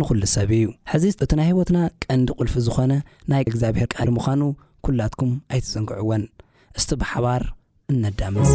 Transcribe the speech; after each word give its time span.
ንዂሉ 0.00 0.20
ሰብ 0.34 0.50
እዩ 0.56 0.64
ሕዚ 0.90 1.04
እቲ 1.22 1.30
ናይ 1.38 1.46
ህይወትና 1.50 1.78
ቀንዲ 2.04 2.28
ቕልፊ 2.38 2.54
ዝኾነ 2.66 2.92
ናይ 3.30 3.42
እግዚኣብሔር 3.50 3.88
ቃል 3.94 4.08
ምዃኑ 4.16 4.40
ኲላትኩም 4.86 5.32
ኣይትዘንግዕወን 5.52 6.24
እስቲ 6.78 6.90
ብሓባር 7.00 7.42
እነዳምዝ 7.94 8.50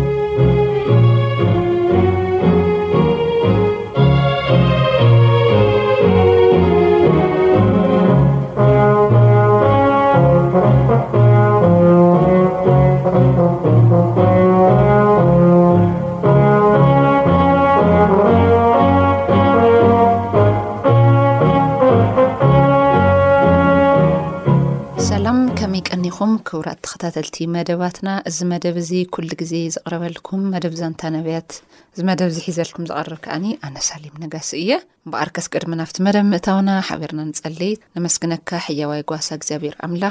ውራ 26.60 26.70
ተከታተልቲ 26.86 27.36
መደባትና 27.56 28.10
እዚ 28.30 28.38
መደብ 28.52 28.76
እዚ 28.82 28.92
ኩሉ 29.16 29.30
ግዜ 29.42 29.54
ዘቕረበልኩም 29.76 30.44
መደብ 30.54 30.74
ዛንታ 30.82 31.02
ነብያት 31.16 31.52
እዚ 31.94 32.02
መደብ 32.10 32.30
ዝሒዘልኩም 32.38 32.88
ዝርብ 32.92 33.20
ከዓ 33.26 33.36
ኣነሳሊም 33.70 34.20
ነጋሲ 34.26 34.50
እየ 34.62 34.72
ብኣርከስ 35.14 35.48
ቅድሚ 35.54 35.74
ናብቲ 35.82 35.98
መደብ 36.08 36.26
ምእታውና 36.34 36.70
ሓብርና 36.90 37.22
ንፀሊት 37.32 37.82
መስክነካ 38.06 38.50
ሕያዋይ 38.68 39.04
ጓሳ 39.12 39.28
እግኣብር 39.40 39.76
ኣምላ 39.88 40.06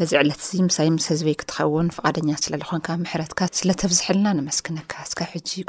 በዚ 0.00 0.12
ዕለት 0.22 0.42
ሳ 0.74 0.80
ስህዝበይ 1.04 1.34
ክትኸውን 1.38 1.86
ቃደኛ 2.00 2.30
ስለዝኮንካ 2.42 2.88
ሕትካ 3.12 3.40
ስለተብዝሐልና 3.60 4.26
መስነካ 4.48 4.92
ስብ 5.12 5.20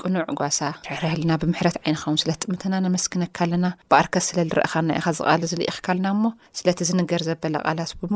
ቅኑዕ 0.01 0.25
ጓሳ 0.41 0.59
ርሕርልና 0.91 1.37
ብምሕረት 1.43 1.77
ዓይንኸው 1.83 2.19
ስለጥምተና 2.23 2.83
መስክነካ 2.97 3.37
ኣለና 3.47 3.65
በኣርከስ 3.93 4.27
ስለዝረእኻና 4.31 4.99
ዝል 5.53 5.63
ዝካልና 5.77 6.13
ስለ 6.59 6.67
ዝንገር 6.91 7.23
ዘበለ 7.29 7.55
ላት 7.79 7.93
ብም 8.01 8.15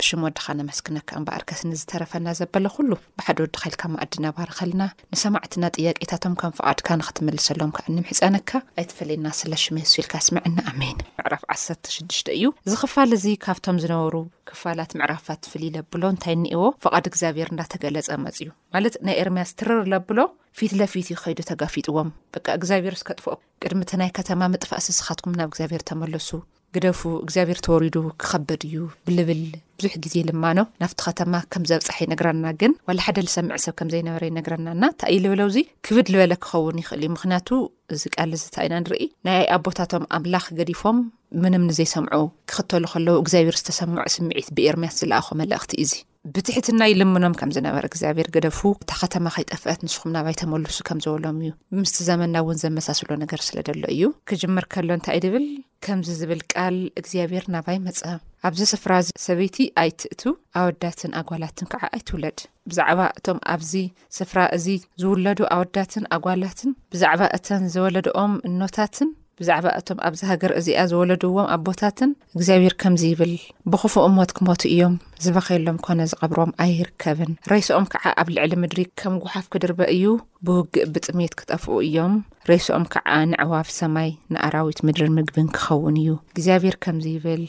ብሽም 0.00 0.20
ወድኻ 0.24 0.44
ነመስክነካ 0.58 1.08
እንበኣርከስንዝተረፈና 1.18 2.26
ዘበለ 2.38 2.64
ኩሉ 2.74 2.90
ብሓደ 3.18 3.38
ወድ 3.44 3.54
ካኢልካ 3.60 3.82
ማኣዲ 3.92 4.12
ናባር 4.24 4.50
ከልና 4.58 4.82
ንሰማዕትና 5.12 5.64
ጥያቄታቶም 5.76 6.34
ከም 6.40 6.52
ፍቓድካ 6.58 6.88
ንክትምልሰሎም 7.00 7.72
ካንምሒፃነካ 7.78 8.50
ኣይተፈለየና 8.80 9.28
ስለሽስብ 9.38 9.78
ኢልካ 10.02 10.14
ስምዕና 10.26 10.58
ኣሜይን 10.72 11.00
ዕራፍ 11.24 11.42
16ሽ 11.56 11.98
እዩ 12.36 12.44
እዚ 12.66 12.74
ኽፋል 12.82 13.10
እዚ 13.16 13.26
ካብቶም 13.46 13.80
ዝነበሩ 13.84 14.16
ክፋላት 14.50 14.92
ምዕራፍት 15.00 15.40
ትፍልይ 15.46 15.72
ኣብሎ 15.82 16.02
እንታይ 16.14 16.34
እኒአዎ 16.38 16.60
ፍቓድ 16.84 17.04
እግዚኣብሔር 17.10 17.50
እዳተገለፀ 17.56 18.10
መፅ 18.26 18.38
እዩ 18.44 18.48
ማለት 18.76 18.96
ናይ 19.08 19.16
ኤርምያስትርር 19.24 19.82
ለኣብሎ 19.92 20.18
ፊት 20.60 20.74
ለፊት 20.82 21.08
ዩኸይዱ 21.14 21.40
ተጋፊጥዎም 21.50 22.12
በ 22.36 22.44
እግዚኣብሔር 22.58 22.96
ዝከጥፍኦ 23.02 23.34
ቅድሚቲ 23.64 23.90
ናይ 24.02 24.12
ከተማ 24.20 24.40
ምጥፋእ 24.54 24.84
ስስኻትኩም 24.88 25.36
ናብ 25.40 25.50
ግዚኣብርሱ 25.56 26.30
ግደፉ 26.76 27.00
እግዚኣብሄር 27.24 27.58
ተወሪዱ 27.66 27.94
ክከበድ 28.22 28.62
እዩ 28.68 28.74
ብልብል 29.06 29.40
ብዙሕ 29.78 29.92
ግዜ 30.04 30.14
ልማኖ 30.28 30.58
ናብቲ 30.80 31.00
ከተማ 31.06 31.34
ከም 31.52 31.62
ዘብፅሐይ 31.70 32.06
ነግራና 32.12 32.46
ግን 32.60 32.72
ዋላ 32.88 32.98
ሓደ 33.06 33.18
ዝሰምዕ 33.26 33.56
ሰብ 33.64 33.74
ከም 33.78 33.90
ዘይነበረይ 33.94 34.30
ነግረናና 34.38 34.82
እንታ 34.92 35.00
እይ 35.12 35.18
ዝብለውዚ 35.24 35.56
ክብድ 35.88 36.08
ዝበለ 36.14 36.32
ክኸውን 36.44 36.80
ይኽእል 36.82 37.02
እዩ 37.04 37.10
ምክንያቱ 37.16 37.48
እዚ 37.96 38.02
ቃል 38.16 38.32
ዝታ 38.42 38.56
ኢና 38.66 38.74
ንርኢ 38.84 39.02
ናይ 39.28 39.44
ኣቦታቶም 39.56 40.04
ኣምላኽ 40.18 40.46
ገዲፎም 40.58 40.98
ምንም 41.44 41.64
ንዘይሰምዑ 41.70 42.22
ክክተሉ 42.50 42.84
ከለዉ 42.94 43.16
እግዚኣብሄር 43.24 43.58
ዝተሰምዖ 43.62 44.04
ስምዒት 44.16 44.50
ብኤርምያስ 44.58 44.96
ዝለኣኾ 45.02 45.28
መልእኽቲ 45.42 45.72
እዚ 45.86 45.92
ብትሕትናይ 46.34 46.92
ልምኖም 47.00 47.34
ከም 47.40 47.50
ዝነበረ 47.56 47.84
እግዚኣብሄር 47.90 48.28
ግደፉ 48.34 48.60
እተ 48.82 48.90
ኸተማ 49.00 49.24
ከይጠፍአት 49.34 49.80
ንስኹም 49.86 50.12
ናባይ 50.16 50.34
ተመሉሱ 50.40 50.78
ከም 50.88 50.98
ዝበሎም 51.04 51.36
እዩ 51.42 51.50
ብምስቲ 51.74 51.98
ዘመና 52.08 52.34
እውን 52.44 52.58
ዘመሳስሉ 52.64 53.08
ነገር 53.22 53.40
ስለ 53.48 53.58
ደሎ 53.68 53.82
እዩ 53.94 54.02
ክጅምር 54.30 54.64
ከሎ 54.72 54.88
እንታይ 54.98 55.16
ይ 55.18 55.22
ድብል 55.24 55.46
ከምዚ 55.86 56.08
ዝብል 56.20 56.40
ቃል 56.52 56.76
እግዚኣብሄር 57.00 57.44
ናባይ 57.54 57.78
መፀ 57.86 58.00
ኣብዚ 58.48 58.60
ስፍራ 58.72 58.92
ሰበይቲ 59.26 59.56
ኣይትእቱ 59.82 60.22
ኣወዳትን 60.62 61.14
ኣጓላትን 61.20 61.70
ከዓ 61.74 61.82
ኣይትውለድ 61.96 62.38
ብዛዕባ 62.72 63.00
እቶም 63.20 63.40
ኣብዚ 63.54 63.72
ስፍራ 64.18 64.38
እዚ 64.58 64.66
ዝውለዱ 65.04 65.40
ኣወዳትን 65.56 66.06
ኣጓላትን 66.18 66.72
ብዛዕባ 66.94 67.22
እተን 67.38 67.64
ዘወለድኦም 67.76 68.34
እኖታትን 68.50 69.10
ብዛዕባ 69.40 69.66
እቶም 69.78 69.98
ኣብዚ 70.06 70.20
ሃገር 70.30 70.52
እዚኣ 70.58 70.78
ዝወለድዎም 70.90 71.48
ኣቦታትን 71.56 72.10
እግዚኣብሄር 72.36 72.74
ከምዚ 72.82 73.02
ይብል 73.10 73.34
ብክፉእ 73.72 74.04
እሞት 74.08 74.30
ክሞት 74.36 74.62
እዮም 74.70 74.94
ዝበከሎም 75.24 75.78
ኮነ 75.86 76.00
ዝቐብሮም 76.12 76.52
ኣይርከብን 76.64 77.30
ሬሶኦም 77.52 77.86
ከዓ 77.92 78.04
ኣብ 78.22 78.28
ልዕሊ 78.34 78.52
ምድሪ 78.62 78.80
ከም 79.02 79.14
ጉሓፍ 79.24 79.46
ክድርበ 79.52 79.80
እዩ 79.94 80.04
ብውግእ 80.48 80.88
ብጥሜት 80.94 81.32
ክጠፍኡ 81.40 81.74
እዮም 81.88 82.14
ሬሶኦም 82.50 82.84
ከዓ 82.94 83.08
ንዕዋፍ 83.34 83.68
ሰማይ 83.78 84.10
ንኣራዊት 84.32 84.80
ምድሪ 84.88 85.04
ምግብን 85.18 85.48
ክኸውን 85.58 85.96
እዩ 86.02 86.10
እግዚኣብሄር 86.34 86.76
ከምዚ 86.86 87.06
ይብል 87.16 87.44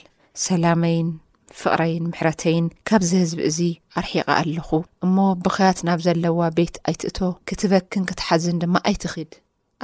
ሰላመይን 0.46 1.10
ፍቕረይን 1.60 2.04
ምሕረተይን 2.14 2.66
ካብዝህዝቢ 2.88 3.42
እዚ 3.52 3.60
ኣርሒቐ 4.00 4.28
ኣለኹ 4.40 4.70
እሞ 5.06 5.16
ብክያት 5.46 5.80
ናብ 5.88 6.00
ዘለዋ 6.08 6.40
ቤት 6.58 6.76
ኣይትእቶ 6.92 7.18
ክትበክን 7.50 8.04
ክትሓዝን 8.10 8.60
ድማ 8.64 8.76
ኣይትኽድ 8.92 9.32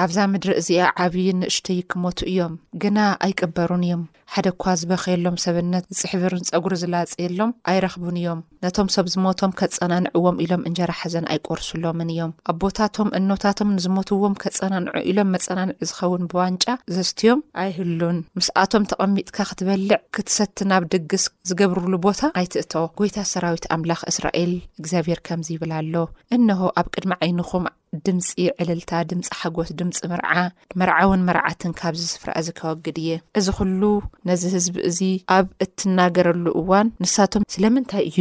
ኣብዛ 0.04 0.18
ምድሪ 0.32 0.52
እዚኣ 0.60 0.80
ዓብዪን 1.04 1.38
ንእሽተይ 1.42 1.80
ክመቱ 1.90 2.20
እዮም 2.30 2.54
ግና 2.82 2.98
ኣይቅበሩን 3.26 3.84
እዮም 3.88 4.04
ሓደ 4.34 4.48
ኳ 4.62 4.74
ዝበክየሎም 4.80 5.36
ሰብነት 5.44 5.86
ፅሕብርን 6.00 6.44
ፀጉሪ 6.50 6.74
ዝለፅየሎም 6.82 7.52
ኣይረኽቡን 7.72 8.18
እዮም 8.22 8.40
ነቶም 8.64 8.88
ሰብ 8.96 9.06
ዝሞቶም 9.14 9.52
ከፀናንዕዎም 9.60 10.40
ኢሎም 10.44 10.66
እንጀራ 10.70 10.92
ሓዘን 11.02 11.28
ኣይቆርስሎምን 11.34 12.10
እዮም 12.14 12.32
ኣብ 12.52 12.58
ቦታቶም 12.64 13.10
እኖታቶም 13.20 13.70
ንዝሞትዎም 13.76 14.36
ከፀናንዑ 14.44 14.94
ኢሎም 15.12 15.32
መፀናንዒ 15.36 15.76
ዝኸውን 15.90 16.26
ብዋንጫ 16.34 16.66
ዘስትዮም 16.98 17.42
ኣይህሉን 17.64 18.20
ምስኣቶም 18.40 18.88
ተቐሚጥካ 18.94 19.38
ክትበልዕ 19.52 20.00
ክትሰት 20.18 20.58
ናብ 20.72 20.84
ድግስ 20.96 21.26
ዝገብርሉ 21.52 21.94
ቦታ 22.08 22.22
ኣይትእቶ 22.42 22.74
ጎይታ 23.00 23.18
ሰራዊት 23.34 23.66
ኣምላኽ 23.78 24.02
እስራኤል 24.14 24.54
እግዚኣብሄር 24.82 25.22
ከምዚ 25.30 25.50
ይብልሎ 25.58 25.96
እንሆ 26.38 26.62
ኣብ 26.80 26.88
ቅድሚ 26.96 27.14
ዓይንኹም 27.26 27.66
ድምፂ 28.08 28.30
ዕልልታ 28.62 28.92
ድምፂ 29.10 29.28
ሓጎስ 29.40 29.70
ድምፂ 29.80 29.98
ምርዓ 30.12 30.32
መርዓውን 30.80 31.22
መርዓትን 31.28 31.76
ካብዝስፍራኣ 31.80 32.38
ዝከወግድ 32.48 32.98
እየ 33.04 33.12
እዚ 33.40 33.48
ሉ 33.82 33.84
ነዚ 34.30 34.44
ህዝቢ 34.54 34.76
እዚ 34.90 35.00
ኣብ 35.38 35.48
እትናገረሉ 35.64 36.46
እዋን 36.60 36.88
ንሳቶም 37.04 37.44
ስለምንታይ 37.54 38.06
እዩ 38.10 38.18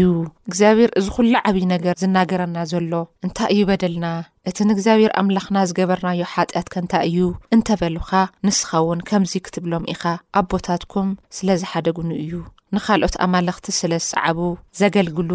እግዚኣብሔር 0.48 0.90
እዚ 0.98 1.06
ኹሉ 1.16 1.32
ዓብዪ 1.50 1.60
ነገር 1.74 1.94
ዝናገረና 2.02 2.56
ዘሎ 2.72 2.92
እንታይ 3.26 3.50
እዩ 3.54 3.60
በደልና 3.70 4.06
እቲ 4.50 4.58
ንእግዚኣብሔር 4.70 5.12
ኣምላኽና 5.22 5.58
ዝገበርናዮ 5.70 6.22
ሓጢኣት 6.34 6.68
ከንታይ 6.74 7.06
እዩ 7.10 7.18
እንተበልኻ 7.56 8.10
ንስኻ 8.48 8.70
እውን 8.84 9.02
ከምዚ 9.10 9.34
ክትብሎም 9.48 9.88
ኢኻ 9.96 10.02
ኣቦታትኩም 10.42 11.10
ስለ 11.38 11.48
ዝሓደግኑ 11.62 12.10
እዩ 12.24 12.32
ንኻልኦት 12.76 13.16
ኣማለኽቲ 13.26 13.66
ስለ 13.80 13.92
ዝሰዓቡ 14.04 14.38
ዘገልግሉ 14.80 15.30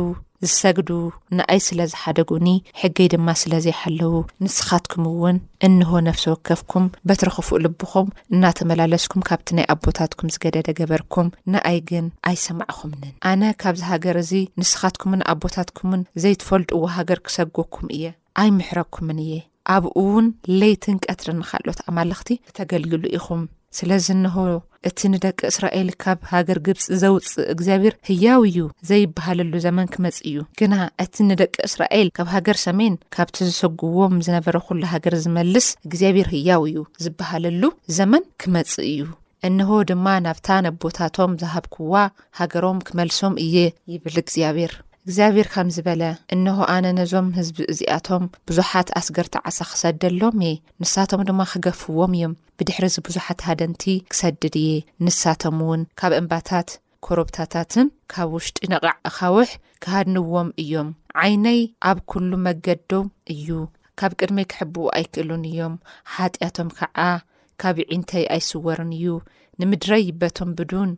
ዝሰግዱ 0.48 0.90
ንኣይ 1.38 1.60
ስለ 1.66 1.80
ዝሓደጉኒ 1.92 2.48
ሕጊ 2.82 2.98
ድማ 3.14 3.28
ስለ 3.42 3.54
ዘይሓለዉ 3.66 4.14
ንስኻትኩምእውን 4.44 5.38
እንሆ 5.68 5.92
ነፍሲ 6.08 6.24
ወከፍኩም 6.34 6.86
በትሪ 7.10 7.30
ኽፉእ 7.38 7.62
ልብኹም 7.66 8.08
እናተመላለስኩም 8.36 9.26
ካብቲ 9.30 9.48
ናይ 9.60 9.66
ኣቦታትኩም 9.76 10.32
ዝገደደ 10.36 10.70
ገበርኩም 10.80 11.34
ንኣይ 11.54 11.80
ግን 11.92 12.06
ኣይሰማዕኹምንን 12.32 13.14
ኣነ 13.32 13.42
ካብዚ 13.64 13.82
ሃገር 13.92 14.18
እዚ 14.24 14.32
ንስኻትኩምን 14.62 15.26
ኣቦታትኩምን 15.36 16.04
ዘይትፈልጥዎ 16.24 16.82
ሃገር 16.98 17.22
ክሰጎኩም 17.28 17.88
እየ 17.98 18.06
ኣይምሕረኩምን 18.44 19.20
እየ 19.28 19.34
ኣብኡ 19.76 19.92
እውን 20.02 20.28
ለይትንቀትሪ 20.60 21.30
ንካሎኦት 21.40 21.80
ኣማለኽቲ 21.90 22.30
እተገልግሉ 22.50 23.04
ኢኹም 23.18 23.42
ስለዚ 23.78 24.06
እንሆ 24.16 24.36
እቲ 24.88 25.00
ንደቂ 25.14 25.40
እስራኤል 25.52 25.90
ካብ 26.02 26.20
ሃገር 26.32 26.58
ግብፂ 26.66 26.80
ዘውፅእ 27.02 27.38
እግዚኣብሔር 27.54 27.96
ህያው 28.08 28.42
እዩ 28.50 28.60
ዘይበሃለሉ 28.90 29.54
ዘመን 29.66 29.88
ክመፅ 29.94 30.18
እዩ 30.30 30.38
ግና 30.60 30.76
እቲ 31.04 31.14
ንደቂ 31.30 31.54
እስራኤል 31.70 32.10
ካብ 32.18 32.28
ሃገር 32.36 32.58
ሰሜን 32.66 32.96
ካብቲ 33.16 33.38
ዝሰጉብዎም 33.50 34.16
ዝነበረ 34.28 34.56
ኩሉ 34.68 34.82
ሃገር 34.94 35.16
ዝመልስ 35.26 35.68
እግዚኣብሔር 35.88 36.30
ህያው 36.36 36.64
እዩ 36.72 36.84
ዝበሃለሉ 37.06 37.64
ዘመን 38.00 38.26
ክመፅ 38.44 38.74
እዩ 38.92 39.02
እንሆ 39.48 39.74
ድማ 39.90 40.06
ናብታ 40.26 40.48
ነቦታቶም 40.68 41.34
ዝሃብክዋ 41.44 41.94
ሃገሮም 42.42 42.80
ክመልሶም 42.88 43.36
እየ 43.46 43.58
ይብል 43.92 44.16
እግዚኣብሔር 44.24 44.72
እግዚኣብሔር 45.10 45.48
ከም 45.54 45.68
ዝበለ 45.76 46.02
እንሆ 46.34 46.56
ኣነ 46.72 46.88
ነዞም 46.98 47.28
ህዝቢ 47.38 47.58
እዚኣቶም 47.72 48.26
ብዙሓት 48.50 48.90
ኣስገርቲ 49.00 49.36
ዓሳ 49.50 49.58
ክሰደሎም 49.70 50.36
እየ 50.48 50.58
ንሳቶም 50.82 51.22
ድማ 51.28 51.40
ክገፍዎም 51.52 52.12
እዮም 52.18 52.34
ብድሕሪዚ 52.62 52.96
ብዙሓት 53.08 53.40
ሃደንቲ 53.48 53.84
ክሰድድ 54.12 54.56
እየ 54.62 54.76
ንሳቶም 55.08 55.58
እውን 55.66 55.82
ካብ 56.02 56.14
እምባታት 56.20 56.70
ኮረብታታትን 57.08 57.88
ካብ 58.14 58.30
ውሽጢ 58.36 58.60
ነቕዕ 58.76 58.92
እኻውሕ 59.12 59.50
ክሃድንዎም 59.86 60.52
እዮም 60.66 60.92
ዓይነይ 61.24 61.60
ኣብ 61.90 61.98
ኩሉ 62.12 62.32
መገድዶ 62.48 62.92
እዩ 63.36 63.48
ካብ 64.02 64.14
ቅድመይ 64.22 64.48
ክሕብኡ 64.54 64.86
ኣይክእሉን 65.00 65.46
እዮም 65.54 65.76
ሓጢያቶም 66.16 66.70
ከዓ 66.80 66.98
ካብ 67.64 67.78
ዒንተይ 67.94 68.28
ኣይስወርን 68.36 68.94
እዩ 69.00 69.08
ንምድረይ 69.62 70.04
ይበቶም 70.12 70.52
ብዱን 70.60 70.92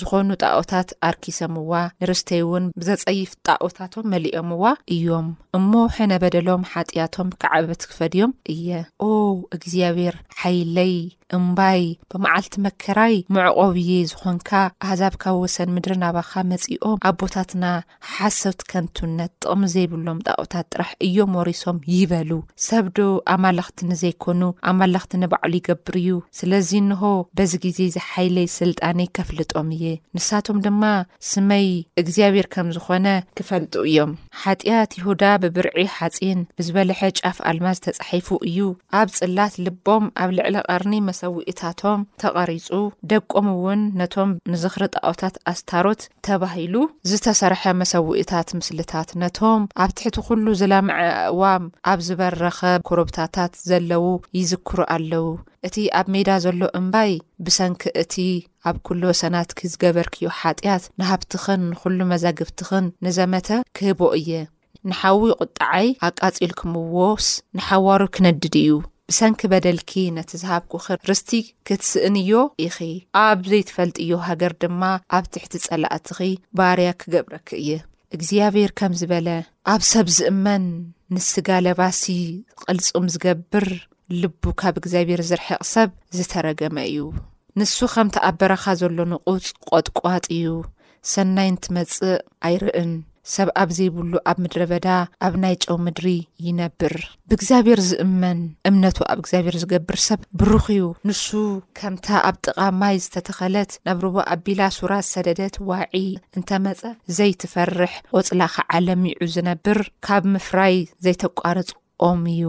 ዝኾኑ 0.00 0.28
ጣኦታት 0.44 0.88
ኣርኪሰምዋ 1.08 1.72
ንርስተይ 2.02 2.40
እውን 2.46 2.64
ብዘጸይፍ 2.80 3.30
ጣኦታቶም 3.48 4.08
መሊኦምዋ 4.12 4.64
እዮም 4.96 5.28
እሞ 5.58 5.70
ሕነ 5.96 6.12
በደሎም 6.24 6.68
ሓጢያቶም 6.72 7.30
ክዓበት 7.42 7.82
ክፈድዮም 7.90 8.32
እየ 8.54 8.68
ኦ 9.06 9.08
እግዚኣብሔር 9.56 10.16
ሓይለይ 10.40 10.92
እምባይ 11.36 11.82
ብመዓልቲ 12.10 12.54
መከራይ 12.64 13.14
መዕቆብ 13.36 13.74
የ 13.88 13.94
ዝኮንካ 14.10 14.50
ኣህዛብካብ 14.86 15.36
ወሰኒ 15.44 15.68
ምድሪናባካ 15.76 16.32
መፅኦም 16.52 17.00
ኣብቦታትና 17.10 17.64
ሓሰውቲ 18.12 18.60
ከንትውነት 18.70 19.32
ጥቕሚ 19.44 19.62
ዘይብሎም 19.74 20.20
ጣቕታት 20.28 20.66
ጥራሕ 20.74 20.90
እዮም 21.06 21.32
ወሪሶም 21.38 21.78
ይበሉ 21.94 22.30
ሰብዶ 22.68 22.98
ኣማለኽትንዘይኮኑ 23.34 24.42
ኣማለኽትን 24.72 25.24
ባዕሉ 25.34 25.52
ይገብር 25.60 25.96
እዩ 26.02 26.08
ስለዚ 26.38 26.70
ንሆ 26.88 27.02
በዚ 27.38 27.52
ግዜ 27.66 27.78
ዝሓይለይ 27.96 28.48
ስልጣነይ 28.60 29.10
ከፍልጦም 29.18 29.68
እዩ 29.76 29.84
ንሳቶም 30.18 30.58
ድማ 30.68 30.82
ስመይ 31.32 31.68
እግዚኣብሔር 32.02 32.48
ከም 32.56 32.70
ዝኾነ 32.78 33.06
ክፈልጡ 33.40 33.74
እዮም 33.90 34.14
ሓጢኣት 34.44 34.90
ይሁዳ 35.00 35.22
ብብርዒ 35.44 35.78
ሓፂን 35.98 36.40
ብዝበልሐ 36.58 37.00
ጫፍ 37.20 37.38
ኣልማ 37.52 37.68
ዝተፃሒፉ 37.78 38.28
እዩ 38.50 38.58
ኣብ 39.02 39.08
ፅላት 39.20 39.54
ልቦም 39.66 40.04
ኣብ 40.24 40.30
ልዕሊ 40.40 40.56
ርኒ 40.82 40.94
መ 41.06 41.10
ሰውእታቶም 41.20 42.00
ተቐሪፁ 42.22 42.68
ደቆም 43.10 43.46
እውን 43.54 43.80
ነቶም 44.00 44.30
ንዝ 44.52 44.62
ኽርጣኦታት 44.74 45.34
ኣስታሮት 45.52 46.02
ተባሂሉ 46.26 46.74
ዝተሰርሐ 47.10 47.62
መሰዊእታት 47.82 48.48
ምስልታት 48.58 49.08
ነቶም 49.22 49.62
ኣብ 49.84 49.90
ትሕቲ 49.98 50.16
ኩሉ 50.28 50.46
ዘለምዐ 50.60 50.98
እዋም 51.34 51.64
ኣብ 51.92 52.00
ዝበረኸ 52.08 52.60
ኮረብታታት 52.90 53.52
ዘለው 53.70 54.06
ይዝክሩ 54.40 54.78
ኣለዉ 54.96 55.26
እቲ 55.68 55.76
ኣብ 56.00 56.06
ሜዳ 56.14 56.28
ዘሎ 56.44 56.60
እምባይ 56.80 57.12
ብሰንኪ 57.46 57.82
እቲ 58.02 58.14
ኣብ 58.68 58.76
ኩሉ 58.88 59.02
ወሰናት 59.12 59.50
ክዝገበርክዮ 59.60 60.28
ሓጢያት 60.40 60.84
ንሃብትኽን 61.00 61.62
ንኩሉ 61.72 61.98
መዛግብትኽን 62.12 62.86
ንዘመተ 63.06 63.48
ክህቦ 63.78 64.00
እየ 64.20 64.30
ንሓዊ 64.90 65.20
ቁጣዓይ 65.42 65.88
ኣቃፂል 66.08 66.52
ክምዎስ 66.60 67.26
ንሓዋሩ 67.58 68.00
ክነድድ 68.16 68.54
እዩ 68.62 68.70
ብሰንኪ 69.10 69.40
በደልኪ 69.50 69.92
ነቲ 70.16 70.30
ዝሃብኩኸ 70.40 70.86
ርስቲ 71.08 71.30
ክትስእን 71.66 72.16
ዮ 72.30 72.40
ኢኺ 72.64 72.78
ኣብ 73.26 73.40
ዘይትፈልጥዮ 73.50 74.10
ሃገር 74.28 74.52
ድማ 74.62 74.82
ኣብ 75.16 75.24
ትሕቲ 75.34 75.52
ጸላእትኺ 75.66 76.18
ባርያ 76.58 76.88
ክገብረኪ 77.00 77.48
እየ 77.60 77.70
እግዚኣብሔር 78.16 78.70
ከም 78.80 78.92
ዝበለ 79.02 79.28
ኣብ 79.74 79.80
ሰብ 79.92 80.06
ዝእመን 80.18 80.64
ንስጋ 81.16 81.48
ለባሲ 81.66 82.04
ቅልጹም 82.64 83.06
ዝገብር 83.14 83.68
ልቡ 84.20 84.42
ካብ 84.62 84.74
እግዚኣብሔር 84.82 85.22
ዝርሕቕ 85.32 85.60
ሰብ 85.74 85.90
ዝተረገመ 86.16 86.76
እዩ 86.90 86.98
ንሱ 87.60 87.78
ከም 87.94 88.08
ተኣበረኻ 88.16 88.64
ዘሎንቁፅ 88.80 89.46
ቖጥቋጥ 89.70 90.24
እዩ 90.38 90.46
ሰናይ 91.12 91.48
ንትመፅእ 91.54 92.18
ኣይርእን 92.48 92.92
ሰብ 93.34 93.48
ኣብ 93.62 93.70
ዘይብሉ 93.76 94.12
ኣብ 94.30 94.36
ምድሪ 94.42 94.62
በዳ 94.70 94.86
ኣብ 95.26 95.34
ናይ 95.42 95.54
ጨው 95.64 95.76
ምድሪ 95.86 96.06
ይነብር 96.46 96.94
ብእግዚኣብሔር 97.30 97.80
ዝእመን 97.88 98.38
እምነቱ 98.68 98.98
ኣብ 99.12 99.18
እግዚኣብሔር 99.22 99.56
ዝገብር 99.62 99.98
ሰብ 100.06 100.20
ብሩኽዩ 100.42 100.84
ንሱ 101.08 101.26
ከምታ 101.80 102.06
ኣብ 102.28 102.36
ጥቓማይ 102.46 102.96
ዝተተኸለት 103.06 103.72
ናብ 103.88 103.98
ርቦ 104.04 104.16
ኣቢላ 104.34 104.60
ሱራት 104.78 105.06
ሰደደት 105.14 105.56
ዋዒ 105.70 106.02
እንተመፀ 106.38 106.82
ዘይትፈርሕ 107.18 107.92
ወፅላኪዓለም 108.18 109.04
ዑ 109.20 109.26
ዝነብር 109.36 109.80
ካብ 110.08 110.24
ምፍራይ 110.36 110.74
ዘይተቋርፁ 111.06 111.68
ኦም 112.06 112.20
እዩ 112.32 112.42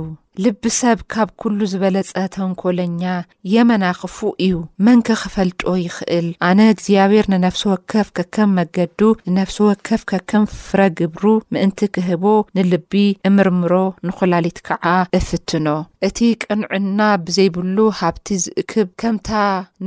ልቢሰብ 0.43 0.99
ካብ 1.11 1.29
ኩሉ 1.41 1.59
ዝበለፀ 1.71 2.09
ተንኮለኛ 2.33 3.01
የመናኽፉ 3.53 4.17
እዩ 4.45 4.53
መንከ 4.87 5.07
ኸፈልጦ 5.21 5.61
ይኽእል 5.85 6.27
ኣነ 6.49 6.59
እግዚኣብሔር 6.73 7.25
ንነፍሲ 7.33 7.63
ወከፍ 7.71 8.07
ከከም 8.17 8.51
መገዱ 8.59 8.99
ንነፍሲ 9.29 9.57
ወከፍ 9.69 10.01
ከከም 10.11 10.43
ፍረ 10.67 10.79
ግብሩ 10.99 11.23
ምእንቲ 11.55 11.79
ክህቦ 11.97 12.23
ንልቢ 12.59 12.93
እምርምሮ 13.31 13.73
ንኩላሊት 14.09 14.59
ከዓ 14.69 14.85
እፍትኖ 15.19 15.67
እቲ 16.09 16.17
ቅንዕና 16.47 16.99
ብዘይብሉ 17.25 17.77
ሃብቲ 18.01 18.27
ዝእክብ 18.45 18.87
ከምታ 19.03 19.29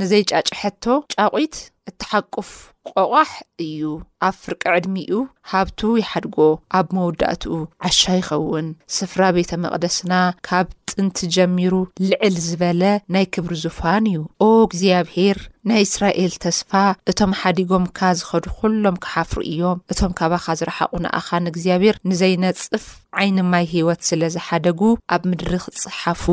ንዘይጫጭሐቶ 0.01 0.85
ጫቑት 1.15 1.55
እትሓቁፍ 1.91 2.51
ቆቋሕ 2.95 3.31
እዩ 3.65 3.79
ኣብ 4.27 4.35
ፍርቂ 4.43 4.61
ዕድሚኡ 4.77 5.13
ሃብቱ 5.51 5.79
ይሓድጎ 6.01 6.37
ኣብ 6.77 6.87
መውዳእትኡ 6.97 7.55
ዓሻ 7.87 8.01
ይኸውን 8.19 8.67
ስፍራ 8.95 9.21
ቤተ 9.37 9.51
መቕደስና 9.63 10.11
ካብ 10.47 10.67
ጥንቲ 10.91 11.17
ጀሚሩ 11.35 11.73
ልዕል 12.09 12.35
ዝበለ 12.47 12.81
ናይ 13.13 13.25
ክብሪ 13.33 13.53
ዙፋን 13.63 14.05
እዩ 14.11 14.19
ኦ 14.45 14.47
እግዚኣብሄር 14.65 15.37
ናይ 15.69 15.81
እስራኤል 15.87 16.33
ተስፋ 16.45 16.71
እቶም 17.13 17.33
ሓዲጎምካ 17.41 17.99
ዝኸዱ 18.19 18.45
ኩሎም 18.59 18.97
ክሓፍሩ 19.05 19.37
እዮም 19.53 19.79
እቶም 19.93 20.11
ከባኻ 20.19 20.45
ዝረሓቑ 20.59 20.93
ንኣኻ 21.05 21.29
ንእግዚኣብሔር 21.45 21.97
ንዘይነፅፍ 22.11 22.85
ዓይኒማይ 23.23 23.65
ህወት 23.73 24.01
ስለ 24.11 24.21
ዝሓደጉ 24.35 24.81
ኣብ 25.15 25.21
ምድሪ 25.31 25.53
ክትፅሓፉ 25.65 26.23